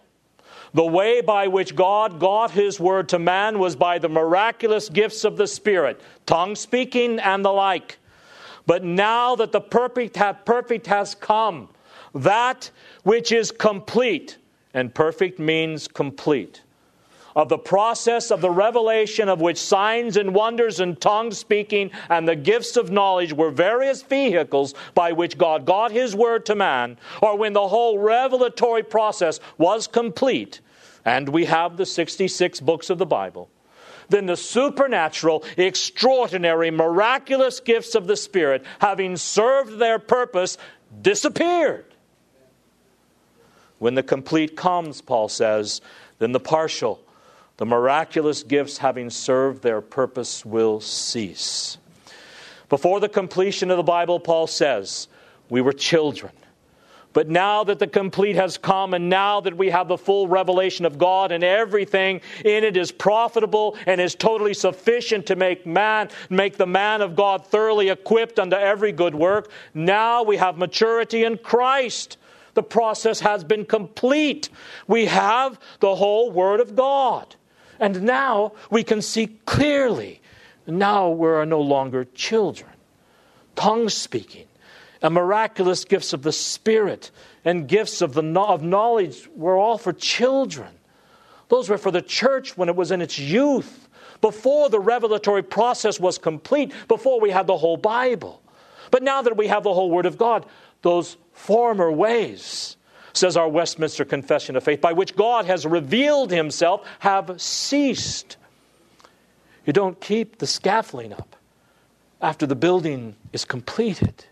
the 0.77 0.85
way 0.85 1.23
by 1.23 1.49
which 1.49 1.75
God 1.75 2.21
got 2.21 2.51
his 2.51 2.79
word 2.79 3.09
to 3.09 3.19
man 3.19 3.59
was 3.59 3.75
by 3.75 3.99
the 3.99 4.11
miraculous 4.11 4.91
gifts 4.91 5.25
of 5.25 5.39
the 5.39 5.47
Spirit, 5.47 5.99
tongue 6.27 6.55
speaking 6.55 7.19
and 7.19 7.43
the 7.43 7.51
like. 7.51 7.97
But 8.67 8.85
now 8.85 9.37
that 9.37 9.53
the 9.53 9.61
perfect, 9.63 10.19
perfect 10.45 10.87
has 10.87 11.15
come, 11.15 11.71
that 12.15 12.71
which 13.05 13.33
is 13.33 13.51
complete, 13.51 14.37
and 14.75 14.95
perfect 14.95 15.39
means 15.39 15.89
complete, 15.89 16.61
of 17.35 17.49
the 17.49 17.57
process 17.57 18.31
of 18.31 18.43
the 18.43 18.51
revelation 18.51 19.31
of 19.31 19.41
which 19.41 19.57
signs 19.57 20.19
and 20.19 20.35
wonders 20.35 20.81
and 20.81 21.01
tongue 21.01 21.31
speaking 21.31 21.91
and 22.11 22.29
the 22.29 22.37
gifts 22.37 22.77
of 22.77 22.91
knowledge 22.91 23.33
were 23.33 23.51
various 23.51 24.03
vehicles 24.03 24.75
by 24.95 25.11
which 25.11 25.39
God 25.39 25.65
got 25.65 25.91
His 25.91 26.15
word 26.15 26.45
to 26.45 26.55
man, 26.55 26.99
or 27.23 27.39
when 27.39 27.55
the 27.55 27.69
whole 27.69 27.99
revelatory 27.99 28.83
process 28.83 29.41
was 29.57 29.87
complete, 29.87 30.61
and 31.07 31.31
we 31.31 31.47
have 31.47 31.79
the 31.79 31.87
66 31.87 32.61
books 32.61 32.91
of 32.91 32.99
the 32.99 33.07
Bible 33.07 33.49
then 34.09 34.27
the 34.27 34.37
supernatural, 34.37 35.45
extraordinary, 35.57 36.71
miraculous 36.71 37.61
gifts 37.61 37.95
of 37.95 38.07
the 38.07 38.17
Spirit, 38.17 38.65
having 38.79 39.17
served 39.17 39.79
their 39.79 39.99
purpose, 39.99 40.59
disappeared. 41.03 41.85
When 43.79 43.95
the 43.95 44.03
complete 44.03 44.57
comes, 44.57 45.01
Paul 45.01 45.29
says, 45.29 45.81
then 46.19 46.33
the 46.33 46.41
partial, 46.41 47.01
the 47.57 47.67
miraculous 47.67 48.43
gifts 48.43 48.79
having 48.79 49.11
served 49.11 49.63
their 49.63 49.81
purpose 49.81 50.47
will 50.47 50.81
cease. 50.81 51.79
Before 52.69 53.01
the 53.01 53.09
completion 53.09 53.71
of 53.71 53.77
the 53.77 53.83
Bible, 53.83 54.19
Paul 54.19 54.47
says, 54.47 55.09
we 55.51 55.61
were 55.61 55.73
children. 55.73 56.33
But 57.17 57.31
now 57.31 57.65
that 57.65 57.79
the 57.79 57.87
complete 57.87 58.37
has 58.37 58.59
come, 58.59 58.93
and 58.93 59.09
now 59.09 59.41
that 59.41 59.57
we 59.57 59.71
have 59.71 59.89
the 59.89 59.97
full 59.97 60.29
revelation 60.29 60.85
of 60.85 60.99
God, 60.99 61.33
and 61.33 61.43
everything 61.43 62.21
in 62.45 62.63
it 62.63 62.77
is 62.77 62.93
profitable 62.93 63.75
and 63.87 64.03
is 64.03 64.15
totally 64.15 64.53
sufficient 64.53 65.25
to 65.29 65.35
make 65.35 65.65
man, 65.65 66.11
make 66.29 66.59
the 66.59 66.67
man 66.67 67.01
of 67.01 67.17
God 67.17 67.47
thoroughly 67.47 67.89
equipped 67.89 68.39
unto 68.39 68.55
every 68.55 68.93
good 68.93 69.15
work, 69.15 69.51
now 69.73 70.25
we 70.25 70.37
have 70.37 70.59
maturity 70.59 71.25
in 71.25 71.39
Christ. 71.39 72.19
The 72.53 72.63
process 72.63 73.21
has 73.21 73.45
been 73.45 73.65
complete. 73.65 74.51
We 74.87 75.07
have 75.07 75.59
the 75.81 75.95
whole 75.95 76.31
Word 76.31 76.61
of 76.61 76.77
God. 76.77 77.35
And 77.81 78.03
now 78.03 78.53
we 78.71 78.85
can 78.85 79.01
see 79.01 79.39
clearly. 79.47 80.21
Now 80.67 81.09
we 81.09 81.29
are 81.29 81.47
no 81.47 81.63
longer 81.63 82.05
children. 82.05 82.73
Tongue 83.55 83.89
speaking 83.89 84.46
and 85.07 85.15
miraculous 85.15 85.85
gifts 85.85 86.13
of 86.13 86.23
the 86.23 86.33
Spirit 86.33 87.13
and 87.45 87.69
gifts 87.69 88.03
of, 88.03 88.13
the, 88.13 88.25
of 88.41 88.65
knowledge 88.65 89.29
were 89.37 89.57
all 89.57 89.79
for 89.79 89.93
children. 89.93 90.67
Those 91.49 91.69
were 91.69 91.79
for 91.79 91.93
the 91.93 92.03
church 92.03 92.57
when 92.57 92.69
it 92.69 92.75
was 92.75 92.91
in 92.91 93.01
its 93.01 93.17
youth, 93.17 93.89
before 94.21 94.69
the 94.69 94.81
revelatory 94.81 95.45
process 95.45 96.01
was 96.01 96.19
complete, 96.19 96.73
before 96.89 97.21
we 97.21 97.31
had 97.31 97.47
the 97.47 97.57
whole 97.57 97.77
Bible. 97.77 98.43
But 98.91 99.05
now 99.05 99.23
that 99.23 99.37
we 99.37 99.47
have 99.47 99.63
the 99.63 99.73
whole 99.73 99.93
Word 99.93 100.07
of 100.07 100.19
God, 100.19 100.45
those 100.83 101.17
former 101.33 101.93
ways, 101.93 102.77
says 103.13 103.37
our 103.37 103.49
Westminster 103.49 104.05
Confession 104.05 104.57
of 104.57 104.65
Faith, 104.65 104.81
by 104.81 104.93
which 104.93 105.15
God 105.15 105.45
has 105.45 105.65
revealed 105.65 106.33
Himself, 106.33 106.85
have 106.99 107.41
ceased. 107.41 108.39
You 109.65 109.73
don't 109.73 110.01
keep 110.01 110.39
the 110.39 110.49
scaffolding 110.49 111.13
up 111.13 111.37
after 112.21 112.45
the 112.45 112.57
building 112.57 113.15
is 113.33 113.45
completed. 113.45 114.25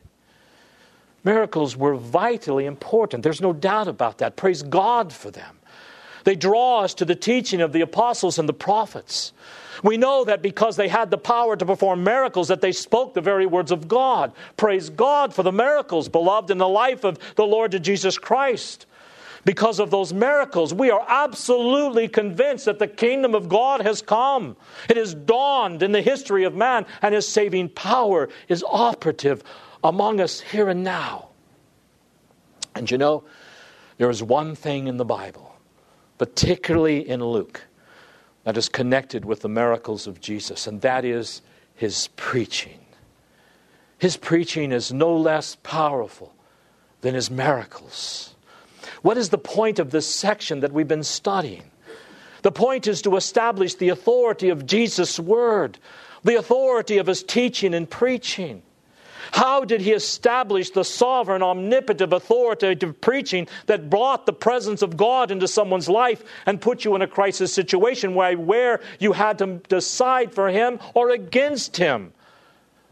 Miracles 1.25 1.77
were 1.77 1.95
vitally 1.95 2.67
important. 2.67 3.23
There's 3.23 3.41
no 3.41 3.53
doubt 3.53 3.89
about 3.89 4.19
that. 4.19 4.37
Praise 4.37 4.63
God 4.63 5.13
for 5.13 5.31
them. 5.31 5.59
They 6.25 6.37
draw 6.37 6.81
us 6.81 6.95
to 6.95 7.05
the 7.05 7.15
teaching 7.15 7.61
of 7.61 7.73
the 7.73 7.81
apostles 7.83 8.39
and 8.39 8.49
the 8.49 8.55
prophets. 8.55 9.33
We 9.83 9.97
know 9.97 10.25
that 10.25 10.43
because 10.43 10.77
they 10.77 10.89
had 10.89 11.11
the 11.11 11.19
power 11.19 11.57
to 11.57 11.67
perform 11.67 12.05
miracles, 12.05 12.49
that 12.49 12.61
they 12.61 12.73
spoke 12.73 13.13
the 13.13 13.21
very 13.21 13.47
words 13.47 13.71
of 13.71 13.89
God. 13.89 14.33
Praise 14.57 14.89
God 14.89 15.35
for 15.35 15.43
the 15.43 15.53
miracles, 15.53 16.09
beloved, 16.09 16.51
in 16.51 16.59
the 16.59 16.69
life 16.69 17.05
of 17.05 17.19
the 17.37 17.45
Lord 17.47 17.83
Jesus 17.83 18.17
Christ. 18.19 18.87
Because 19.45 19.79
of 19.79 19.91
those 19.91 20.15
miracles, 20.15 20.73
we 20.73 20.91
are 20.91 21.05
absolutely 21.07 22.09
convinced 22.09 22.65
that 22.65 22.79
the 22.79 22.89
kingdom 22.89 23.35
of 23.35 23.51
God 23.51 23.83
has 23.83 24.01
come. 24.01 24.57
It 24.89 24.97
has 24.97 25.15
dawned 25.15 25.83
in 25.83 25.93
the 25.93 26.01
history 26.01 26.45
of 26.45 26.55
man, 26.55 26.87
and 27.03 27.15
his 27.15 27.29
saving 27.29 27.69
power 27.71 28.31
is 28.49 28.65
operative 28.67 29.43
among 29.85 30.21
us 30.21 30.41
here 30.41 30.69
and 30.69 30.83
now. 30.83 31.29
And 32.75 32.91
you 32.91 32.99
know, 32.99 33.23
there 33.99 34.11
is 34.11 34.23
one 34.23 34.57
thing 34.57 34.89
in 34.89 34.97
the 34.97 35.05
Bible, 35.05 35.55
particularly 36.19 37.09
in 37.09 37.23
Luke, 37.23 37.63
that 38.43 38.57
is 38.57 38.69
connected 38.69 39.25
with 39.25 39.41
the 39.41 39.49
miracles 39.49 40.07
of 40.07 40.21
Jesus, 40.21 40.67
and 40.67 40.81
that 40.81 41.05
is 41.05 41.43
his 41.75 42.09
preaching. 42.17 42.81
His 43.99 44.17
preaching 44.17 44.73
is 44.73 44.93
no 44.93 45.17
less 45.17 45.57
powerful 45.63 46.35
than 47.03 47.15
his 47.15 47.31
miracles. 47.31 48.35
What 49.03 49.17
is 49.17 49.29
the 49.29 49.39
point 49.39 49.79
of 49.79 49.91
this 49.91 50.07
section 50.07 50.61
that 50.61 50.73
we've 50.73 50.89
been 50.89 51.05
studying? 51.05 51.71
The 52.43 52.53
point 52.53 52.87
is 52.87 53.01
to 53.03 53.17
establish 53.17 53.75
the 53.75 53.89
authority 53.89 54.51
of 54.51 54.67
Jesus' 54.67 55.19
word, 55.19 55.79
the 56.23 56.37
authority 56.37 56.99
of 56.99 57.07
his 57.07 57.23
teaching 57.23 57.73
and 57.73 57.89
preaching. 57.89 58.63
How 59.35 59.65
did 59.65 59.81
he 59.81 59.91
establish 59.91 60.71
the 60.71 60.85
sovereign, 60.85 61.43
omnipotent, 61.43 62.13
authoritative 62.13 63.01
preaching 63.01 63.49
that 63.67 63.91
brought 63.91 64.27
the 64.27 64.33
presence 64.33 64.81
of 64.81 64.97
God 64.97 65.33
into 65.33 65.49
someone's 65.49 65.89
life 65.89 66.23
and 66.47 66.61
put 66.61 66.85
you 66.85 66.95
in 66.95 67.03
a 67.03 67.09
crisis 67.09 67.53
situation 67.53 68.15
where, 68.15 68.39
where 68.39 68.81
you 69.01 69.11
had 69.11 69.39
to 69.39 69.61
decide 69.69 70.33
for 70.33 70.51
him 70.51 70.79
or 70.95 71.11
against 71.11 71.77
him? 71.79 72.13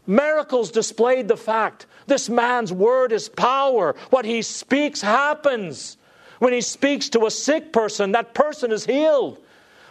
Miracles 0.05 0.69
displayed 0.69 1.29
the 1.29 1.37
fact 1.37 1.85
this 2.07 2.27
man's 2.27 2.73
word 2.73 3.13
is 3.13 3.29
power. 3.29 3.95
What 4.09 4.25
he 4.25 4.41
speaks 4.41 5.01
happens. 5.01 5.95
When 6.39 6.51
he 6.51 6.59
speaks 6.59 7.07
to 7.11 7.25
a 7.25 7.31
sick 7.31 7.71
person, 7.71 8.11
that 8.11 8.33
person 8.33 8.73
is 8.73 8.85
healed. 8.85 9.39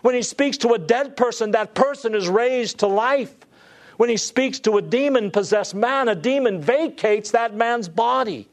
When 0.03 0.15
he 0.15 0.21
speaks 0.21 0.59
to 0.59 0.75
a 0.75 0.79
dead 0.79 1.17
person, 1.17 1.53
that 1.53 1.75
person 1.75 2.15
is 2.15 2.29
raised 2.29 2.81
to 2.81 2.89
life. 2.89 3.35
When 4.03 4.11
he 4.11 4.17
speaks 4.17 4.59
to 4.59 4.79
a 4.79 4.83
demon 4.83 5.31
possessed 5.31 5.77
man, 5.77 6.09
a 6.09 6.17
demon 6.17 6.61
vacates 6.61 7.31
that 7.31 7.55
man's 7.55 7.89
body. 7.89 8.49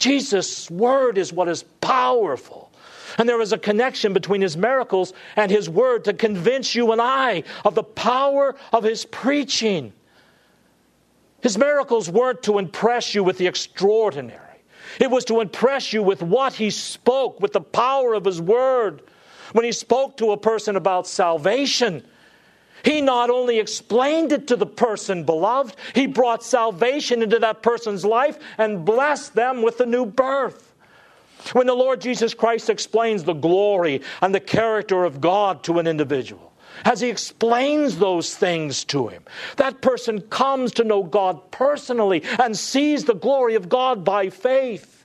Jesus' 0.00 0.68
word 0.72 1.18
is 1.18 1.32
what 1.32 1.48
is 1.48 1.62
powerful. 1.80 2.72
And 3.16 3.28
there 3.28 3.40
is 3.40 3.52
a 3.52 3.58
connection 3.58 4.12
between 4.12 4.40
his 4.40 4.56
miracles 4.56 5.12
and 5.36 5.52
his 5.52 5.70
word 5.70 6.06
to 6.06 6.12
convince 6.12 6.74
you 6.74 6.90
and 6.90 7.00
I 7.00 7.44
of 7.64 7.76
the 7.76 7.84
power 7.84 8.56
of 8.72 8.82
his 8.82 9.04
preaching. 9.04 9.92
His 11.42 11.56
miracles 11.56 12.10
weren't 12.10 12.42
to 12.42 12.58
impress 12.58 13.14
you 13.14 13.22
with 13.22 13.38
the 13.38 13.46
extraordinary, 13.46 14.64
it 14.98 15.12
was 15.12 15.24
to 15.26 15.40
impress 15.40 15.92
you 15.92 16.02
with 16.02 16.24
what 16.24 16.54
he 16.54 16.70
spoke, 16.70 17.40
with 17.40 17.52
the 17.52 17.60
power 17.60 18.14
of 18.14 18.24
his 18.24 18.42
word. 18.42 19.02
When 19.52 19.64
he 19.64 19.70
spoke 19.70 20.16
to 20.16 20.32
a 20.32 20.36
person 20.36 20.74
about 20.74 21.06
salvation, 21.06 22.02
he 22.84 23.00
not 23.00 23.30
only 23.30 23.58
explained 23.58 24.32
it 24.32 24.48
to 24.48 24.56
the 24.56 24.66
person, 24.66 25.24
beloved, 25.24 25.76
he 25.94 26.06
brought 26.06 26.42
salvation 26.42 27.22
into 27.22 27.38
that 27.38 27.62
person's 27.62 28.04
life 28.04 28.38
and 28.58 28.84
blessed 28.84 29.34
them 29.34 29.62
with 29.62 29.78
the 29.78 29.86
new 29.86 30.06
birth. 30.06 30.72
When 31.52 31.66
the 31.66 31.74
Lord 31.74 32.00
Jesus 32.00 32.34
Christ 32.34 32.70
explains 32.70 33.24
the 33.24 33.32
glory 33.32 34.02
and 34.20 34.34
the 34.34 34.40
character 34.40 35.04
of 35.04 35.20
God 35.20 35.64
to 35.64 35.78
an 35.78 35.86
individual, 35.86 36.52
as 36.84 37.00
he 37.00 37.08
explains 37.08 37.98
those 37.98 38.34
things 38.34 38.84
to 38.86 39.08
him, 39.08 39.22
that 39.56 39.80
person 39.80 40.20
comes 40.22 40.72
to 40.72 40.84
know 40.84 41.02
God 41.02 41.50
personally 41.50 42.22
and 42.38 42.56
sees 42.56 43.04
the 43.04 43.14
glory 43.14 43.54
of 43.54 43.68
God 43.68 44.04
by 44.04 44.30
faith. 44.30 45.01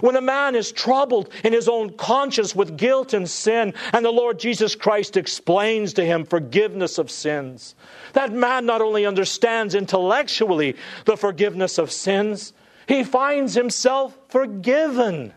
When 0.00 0.16
a 0.16 0.20
man 0.20 0.54
is 0.54 0.72
troubled 0.72 1.30
in 1.42 1.52
his 1.52 1.68
own 1.68 1.94
conscience 1.94 2.54
with 2.54 2.76
guilt 2.76 3.12
and 3.12 3.28
sin, 3.28 3.74
and 3.92 4.04
the 4.04 4.10
Lord 4.10 4.38
Jesus 4.38 4.74
Christ 4.74 5.16
explains 5.16 5.92
to 5.94 6.04
him 6.04 6.24
forgiveness 6.24 6.98
of 6.98 7.10
sins, 7.10 7.74
that 8.12 8.32
man 8.32 8.66
not 8.66 8.80
only 8.80 9.04
understands 9.04 9.74
intellectually 9.74 10.76
the 11.04 11.16
forgiveness 11.16 11.78
of 11.78 11.90
sins, 11.90 12.52
he 12.86 13.04
finds 13.04 13.54
himself 13.54 14.16
forgiven. 14.28 15.32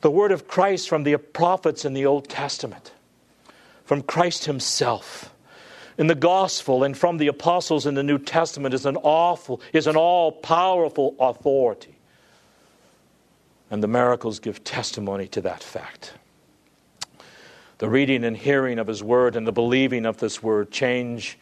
The 0.00 0.10
word 0.10 0.32
of 0.32 0.48
Christ 0.48 0.88
from 0.88 1.02
the 1.02 1.16
prophets 1.16 1.84
in 1.84 1.94
the 1.94 2.06
Old 2.06 2.28
Testament 2.28 2.92
from 3.90 4.02
Christ 4.02 4.44
Himself. 4.44 5.34
In 5.98 6.06
the 6.06 6.14
gospel 6.14 6.84
and 6.84 6.96
from 6.96 7.16
the 7.16 7.26
apostles 7.26 7.86
in 7.86 7.94
the 7.94 8.04
New 8.04 8.18
Testament 8.20 8.72
is 8.72 8.86
an 8.86 8.96
awful, 8.98 9.60
is 9.72 9.88
an 9.88 9.96
all 9.96 10.30
powerful 10.30 11.16
authority. 11.18 11.96
And 13.70 13.82
the 13.82 13.88
miracles 13.88 14.40
give 14.40 14.64
testimony 14.64 15.28
to 15.28 15.40
that 15.42 15.62
fact. 15.62 16.14
The 17.78 17.88
reading 17.88 18.24
and 18.24 18.36
hearing 18.36 18.78
of 18.78 18.86
His 18.86 19.02
Word 19.02 19.36
and 19.36 19.46
the 19.46 19.52
believing 19.52 20.04
of 20.04 20.18
this 20.18 20.42
Word 20.42 20.70
change 20.70 21.38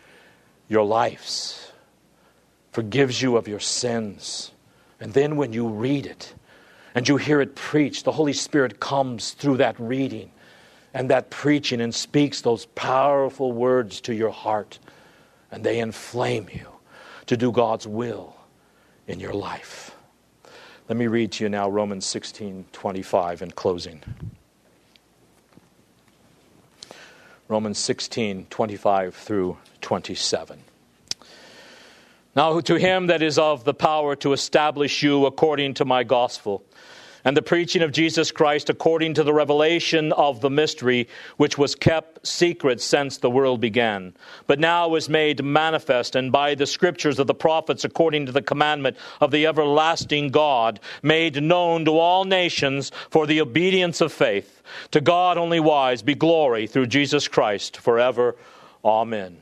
your 0.69 0.85
lives, 0.85 1.73
forgives 2.73 3.21
you 3.21 3.37
of 3.37 3.49
your 3.49 3.61
sins. 3.61 4.53
And 5.01 5.13
then 5.15 5.37
when 5.37 5.53
you 5.53 5.69
read 5.69 6.07
it 6.07 6.35
and 6.95 7.09
you 7.09 7.17
hear 7.17 7.41
it 7.41 7.57
preached, 7.57 8.05
the 8.05 8.13
Holy 8.13 8.35
Spirit 8.35 8.79
comes 8.79 9.31
through 9.31 9.57
that 9.57 9.79
reading 9.81 10.31
and 10.95 11.11
that 11.11 11.31
preaching 11.31 11.81
and 11.81 11.95
speaks 11.95 12.41
those 12.43 12.67
powerful 12.67 13.53
words 13.53 14.01
to 14.03 14.15
your 14.15 14.31
heart, 14.31 14.79
and 15.51 15.65
they 15.65 15.79
inflame 15.81 16.49
you 16.53 16.67
to 17.27 17.37
do 17.37 17.53
God's 17.53 17.87
will 17.87 18.37
in 19.07 19.21
your 19.21 19.35
life. 19.35 19.95
Let 20.89 20.97
me 20.97 21.07
read 21.07 21.33
to 21.33 21.45
you 21.45 21.51
now 21.51 21.69
Romans 21.69 22.07
16 22.07 22.65
25 22.73 23.43
in 23.43 23.51
closing. 23.51 24.03
Romans 27.47 27.77
16 27.77 28.47
25 28.49 29.15
through 29.15 29.59
27. 29.83 30.61
Now, 32.35 32.61
to 32.61 32.77
him 32.77 33.09
that 33.09 33.21
is 33.21 33.39
of 33.39 33.65
the 33.65 33.75
power 33.75 34.17
to 34.17 34.33
establish 34.33 35.03
you 35.03 35.27
according 35.27 35.75
to 35.75 35.85
my 35.85 36.05
gospel 36.05 36.65
and 37.29 37.37
the 37.37 37.43
preaching 37.43 37.83
of 37.83 37.93
Jesus 37.93 38.31
Christ 38.31 38.71
according 38.71 39.13
to 39.13 39.23
the 39.23 39.35
revelation 39.35 40.15
of 40.15 40.41
the 40.41 40.49
mystery 40.49 41.07
which 41.37 41.59
was 41.59 41.75
kept 41.75 42.27
secret 42.27 42.81
since 42.81 43.19
the 43.19 43.29
world 43.29 43.61
began, 43.61 44.15
but 44.47 44.59
now 44.59 44.95
is 44.95 45.11
made 45.11 45.45
manifest, 45.45 46.17
and 46.17 46.33
by 46.33 46.55
the 46.55 46.65
scriptures 46.65 47.19
of 47.19 47.27
the 47.27 47.35
prophets 47.35 47.85
according 47.85 48.25
to 48.25 48.33
the 48.33 48.41
commandment 48.41 48.97
of 49.21 49.31
the 49.31 49.47
everlasting 49.47 50.29
God, 50.29 50.81
made 51.03 51.43
known 51.43 51.85
to 51.85 51.99
all 51.99 52.25
nations 52.25 52.91
for 53.11 53.27
the 53.27 53.43
obedience 53.43 54.01
of 54.01 54.11
faith. 54.11 54.63
To 54.93 55.03
God 55.03 55.37
only 55.37 55.61
wise 55.61 56.01
be 56.01 56.15
glory 56.15 56.67
through 56.67 56.87
Jesus 56.87 57.29
Christ 57.29 57.77
forever. 57.77 58.37
Amen. 58.83 59.37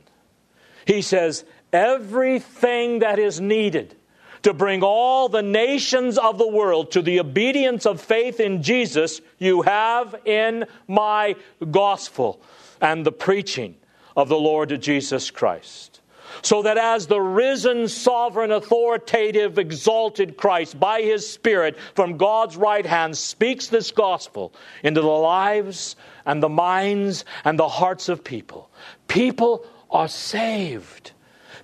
He 0.85 1.01
says, 1.01 1.45
everything 1.71 2.99
that 2.99 3.17
is 3.17 3.39
needed 3.39 3.95
to 4.43 4.53
bring 4.53 4.83
all 4.83 5.29
the 5.29 5.41
nations 5.41 6.17
of 6.17 6.37
the 6.37 6.47
world 6.47 6.91
to 6.91 7.01
the 7.01 7.19
obedience 7.19 7.85
of 7.85 8.01
faith 8.01 8.39
in 8.39 8.63
Jesus, 8.63 9.21
you 9.37 9.61
have 9.63 10.15
in 10.25 10.65
my 10.87 11.35
gospel 11.71 12.41
and 12.81 13.05
the 13.05 13.11
preaching 13.11 13.75
of 14.15 14.29
the 14.29 14.37
Lord 14.37 14.81
Jesus 14.81 15.31
Christ. 15.31 16.01
So 16.41 16.63
that 16.63 16.77
as 16.77 17.07
the 17.07 17.21
risen, 17.21 17.87
sovereign, 17.87 18.51
authoritative, 18.51 19.57
exalted 19.57 20.37
Christ 20.37 20.79
by 20.79 21.01
his 21.01 21.27
Spirit 21.29 21.77
from 21.95 22.17
God's 22.17 22.57
right 22.57 22.85
hand 22.85 23.17
speaks 23.17 23.67
this 23.67 23.91
gospel 23.91 24.53
into 24.83 25.01
the 25.01 25.07
lives 25.07 25.95
and 26.25 26.43
the 26.43 26.49
minds 26.49 27.25
and 27.43 27.57
the 27.57 27.67
hearts 27.67 28.09
of 28.09 28.23
people, 28.23 28.69
people 29.07 29.65
are 29.89 30.07
saved. 30.07 31.11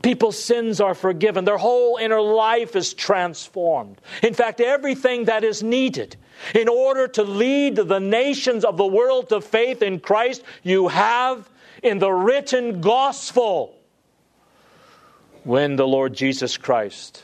People's 0.03 0.37
sins 0.37 0.81
are 0.81 0.93
forgiven. 0.93 1.45
Their 1.45 1.57
whole 1.57 1.97
inner 1.97 2.21
life 2.21 2.75
is 2.75 2.93
transformed. 2.93 3.99
In 4.21 4.33
fact, 4.33 4.59
everything 4.59 5.25
that 5.25 5.45
is 5.45 5.63
needed 5.63 6.17
in 6.53 6.67
order 6.67 7.07
to 7.07 7.23
lead 7.23 7.77
the 7.77 7.99
nations 7.99 8.65
of 8.65 8.75
the 8.75 8.85
world 8.85 9.29
to 9.29 9.39
faith 9.39 9.81
in 9.81 10.01
Christ, 10.01 10.43
you 10.61 10.89
have 10.89 11.49
in 11.81 11.99
the 11.99 12.11
written 12.11 12.81
gospel. 12.81 13.79
When 15.45 15.77
the 15.77 15.87
Lord 15.87 16.13
Jesus 16.13 16.57
Christ 16.57 17.23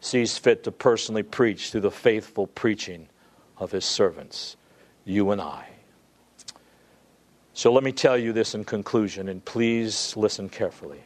sees 0.00 0.36
fit 0.36 0.64
to 0.64 0.72
personally 0.72 1.22
preach 1.22 1.70
through 1.70 1.80
the 1.80 1.90
faithful 1.90 2.46
preaching 2.46 3.08
of 3.56 3.72
his 3.72 3.86
servants, 3.86 4.56
you 5.06 5.30
and 5.30 5.40
I. 5.40 5.66
So 7.54 7.72
let 7.72 7.84
me 7.84 7.92
tell 7.92 8.18
you 8.18 8.34
this 8.34 8.54
in 8.54 8.64
conclusion, 8.64 9.28
and 9.28 9.42
please 9.42 10.14
listen 10.14 10.50
carefully. 10.50 11.00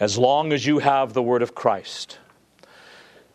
As 0.00 0.16
long 0.16 0.52
as 0.52 0.64
you 0.64 0.78
have 0.78 1.12
the 1.12 1.22
word 1.22 1.42
of 1.42 1.54
Christ, 1.54 2.18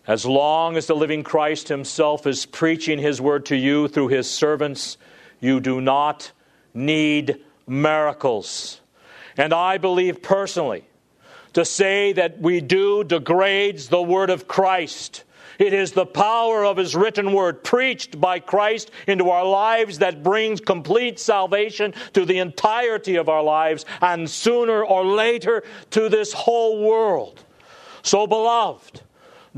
as 0.08 0.26
long 0.26 0.78
as 0.78 0.88
the 0.88 0.96
living 0.96 1.24
Christ 1.24 1.68
himself 1.68 2.26
is 2.26 2.46
preaching 2.46 3.00
his 3.00 3.20
word 3.20 3.46
to 3.48 3.56
you 3.56 3.88
through 3.88 4.10
his 4.10 4.30
servants, 4.30 4.98
you 5.40 5.60
do 5.60 5.82
not 5.82 6.32
need 6.74 7.40
miracles. 7.68 8.82
And 9.38 9.54
I 9.54 9.78
believe 9.78 10.22
personally, 10.22 10.86
to 11.54 11.66
say 11.66 12.14
that 12.14 12.40
we 12.40 12.62
do 12.62 13.04
degrades 13.04 13.90
the 13.90 14.02
word 14.02 14.30
of 14.30 14.48
Christ. 14.48 15.24
It 15.60 15.74
is 15.74 15.92
the 15.92 16.06
power 16.06 16.66
of 16.66 16.78
His 16.78 16.96
written 16.96 17.34
word 17.34 17.64
preached 17.64 18.20
by 18.20 18.40
Christ 18.40 18.92
into 19.08 19.30
our 19.30 19.46
lives 19.46 20.00
that 20.00 20.24
brings 20.24 20.60
complete 20.60 21.20
salvation 21.20 21.94
to 22.14 22.26
the 22.26 22.40
entirety 22.40 23.16
of 23.16 23.30
our 23.30 23.44
lives 23.44 23.86
and 24.02 24.30
sooner 24.30 24.84
or 24.84 25.06
later 25.06 25.64
to 25.92 26.10
this 26.10 26.34
whole 26.34 26.84
world. 26.84 27.44
So, 28.02 28.28
beloved, 28.28 29.02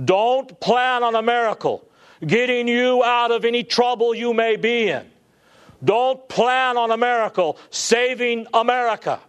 don't 0.03 0.59
plan 0.59 1.03
on 1.03 1.15
a 1.15 1.21
miracle 1.21 1.87
getting 2.25 2.67
you 2.67 3.03
out 3.03 3.31
of 3.31 3.45
any 3.45 3.63
trouble 3.63 4.13
you 4.13 4.33
may 4.33 4.55
be 4.55 4.89
in. 4.89 5.09
Don't 5.83 6.27
plan 6.29 6.77
on 6.77 6.91
a 6.91 6.97
miracle 6.97 7.57
saving 7.69 8.47
America. 8.53 9.19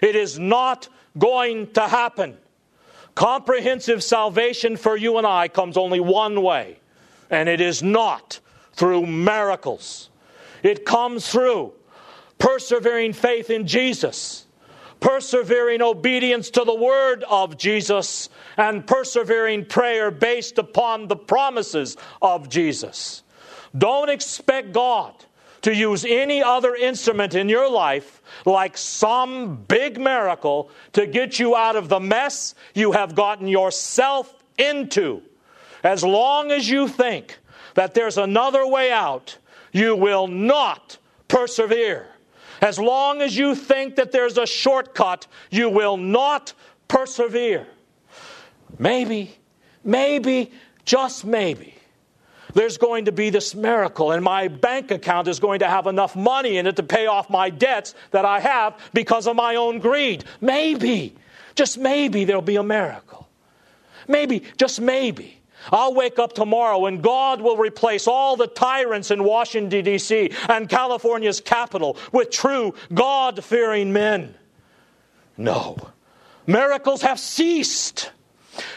It 0.00 0.16
is 0.16 0.38
not 0.38 0.88
going 1.18 1.72
to 1.72 1.82
happen. 1.82 2.36
Comprehensive 3.18 4.04
salvation 4.04 4.76
for 4.76 4.96
you 4.96 5.18
and 5.18 5.26
I 5.26 5.48
comes 5.48 5.76
only 5.76 5.98
one 5.98 6.40
way, 6.40 6.78
and 7.30 7.48
it 7.48 7.60
is 7.60 7.82
not 7.82 8.38
through 8.74 9.06
miracles. 9.06 10.08
It 10.62 10.84
comes 10.86 11.28
through 11.28 11.72
persevering 12.38 13.12
faith 13.14 13.50
in 13.50 13.66
Jesus, 13.66 14.46
persevering 15.00 15.82
obedience 15.82 16.48
to 16.50 16.62
the 16.62 16.76
word 16.76 17.24
of 17.24 17.58
Jesus, 17.58 18.28
and 18.56 18.86
persevering 18.86 19.64
prayer 19.64 20.12
based 20.12 20.56
upon 20.56 21.08
the 21.08 21.16
promises 21.16 21.96
of 22.22 22.48
Jesus. 22.48 23.24
Don't 23.76 24.10
expect 24.10 24.70
God 24.70 25.12
to 25.62 25.74
use 25.74 26.04
any 26.04 26.42
other 26.42 26.74
instrument 26.74 27.34
in 27.34 27.48
your 27.48 27.70
life 27.70 28.22
like 28.44 28.76
some 28.76 29.56
big 29.56 30.00
miracle 30.00 30.70
to 30.92 31.06
get 31.06 31.38
you 31.38 31.56
out 31.56 31.76
of 31.76 31.88
the 31.88 32.00
mess 32.00 32.54
you 32.74 32.92
have 32.92 33.14
gotten 33.14 33.48
yourself 33.48 34.42
into. 34.56 35.22
As 35.82 36.04
long 36.04 36.50
as 36.50 36.68
you 36.68 36.88
think 36.88 37.38
that 37.74 37.94
there's 37.94 38.18
another 38.18 38.66
way 38.66 38.90
out, 38.90 39.36
you 39.72 39.94
will 39.94 40.26
not 40.26 40.98
persevere. 41.28 42.06
As 42.60 42.78
long 42.78 43.22
as 43.22 43.36
you 43.36 43.54
think 43.54 43.96
that 43.96 44.10
there's 44.10 44.38
a 44.38 44.46
shortcut, 44.46 45.26
you 45.50 45.70
will 45.70 45.96
not 45.96 46.52
persevere. 46.88 47.66
Maybe, 48.78 49.36
maybe, 49.84 50.50
just 50.84 51.24
maybe, 51.24 51.74
there's 52.54 52.78
going 52.78 53.06
to 53.06 53.12
be 53.12 53.30
this 53.30 53.54
miracle, 53.54 54.12
and 54.12 54.24
my 54.24 54.48
bank 54.48 54.90
account 54.90 55.28
is 55.28 55.40
going 55.40 55.60
to 55.60 55.68
have 55.68 55.86
enough 55.86 56.16
money 56.16 56.56
in 56.56 56.66
it 56.66 56.76
to 56.76 56.82
pay 56.82 57.06
off 57.06 57.30
my 57.30 57.50
debts 57.50 57.94
that 58.10 58.24
I 58.24 58.40
have 58.40 58.78
because 58.92 59.26
of 59.26 59.36
my 59.36 59.56
own 59.56 59.78
greed. 59.78 60.24
Maybe, 60.40 61.14
just 61.54 61.78
maybe, 61.78 62.24
there'll 62.24 62.42
be 62.42 62.56
a 62.56 62.62
miracle. 62.62 63.28
Maybe, 64.06 64.42
just 64.56 64.80
maybe. 64.80 65.38
I'll 65.70 65.94
wake 65.94 66.18
up 66.18 66.32
tomorrow 66.32 66.86
and 66.86 67.02
God 67.02 67.40
will 67.40 67.56
replace 67.56 68.06
all 68.06 68.36
the 68.36 68.46
tyrants 68.46 69.10
in 69.10 69.24
Washington, 69.24 69.84
D.C. 69.84 70.30
and 70.48 70.68
California's 70.68 71.40
capital 71.40 71.96
with 72.12 72.30
true 72.30 72.74
God 72.94 73.44
fearing 73.44 73.92
men. 73.92 74.34
No, 75.36 75.76
miracles 76.46 77.02
have 77.02 77.20
ceased. 77.20 78.10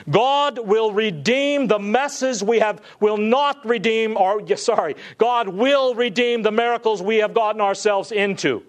God 0.10 0.60
will 0.60 0.92
redeem 0.92 1.68
the 1.68 1.80
messes 1.80 2.44
we 2.44 2.60
have, 2.60 2.82
will 3.00 3.18
not 3.18 3.66
redeem, 3.66 4.18
or 4.18 4.46
sorry, 4.58 4.96
God 5.18 5.48
will 5.50 5.96
redeem 5.96 6.42
the 6.42 6.52
miracles 6.52 7.02
we 7.02 7.18
have 7.18 7.34
gotten 7.34 7.62
ourselves 7.62 8.12
into 8.12 8.64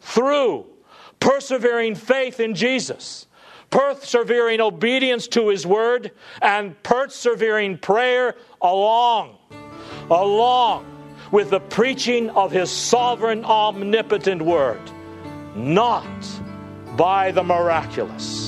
through 0.00 0.66
persevering 1.20 1.94
faith 1.94 2.40
in 2.40 2.54
Jesus, 2.54 3.26
persevering 3.70 4.60
obedience 4.60 5.26
to 5.28 5.48
His 5.48 5.66
Word, 5.66 6.12
and 6.40 6.80
persevering 6.82 7.78
prayer 7.78 8.36
along, 8.60 9.36
along 10.10 10.86
with 11.30 11.50
the 11.50 11.60
preaching 11.60 12.30
of 12.30 12.52
His 12.52 12.70
sovereign, 12.70 13.44
omnipotent 13.44 14.42
Word, 14.42 14.80
not 15.54 16.06
by 16.96 17.30
the 17.30 17.42
miraculous. 17.42 18.47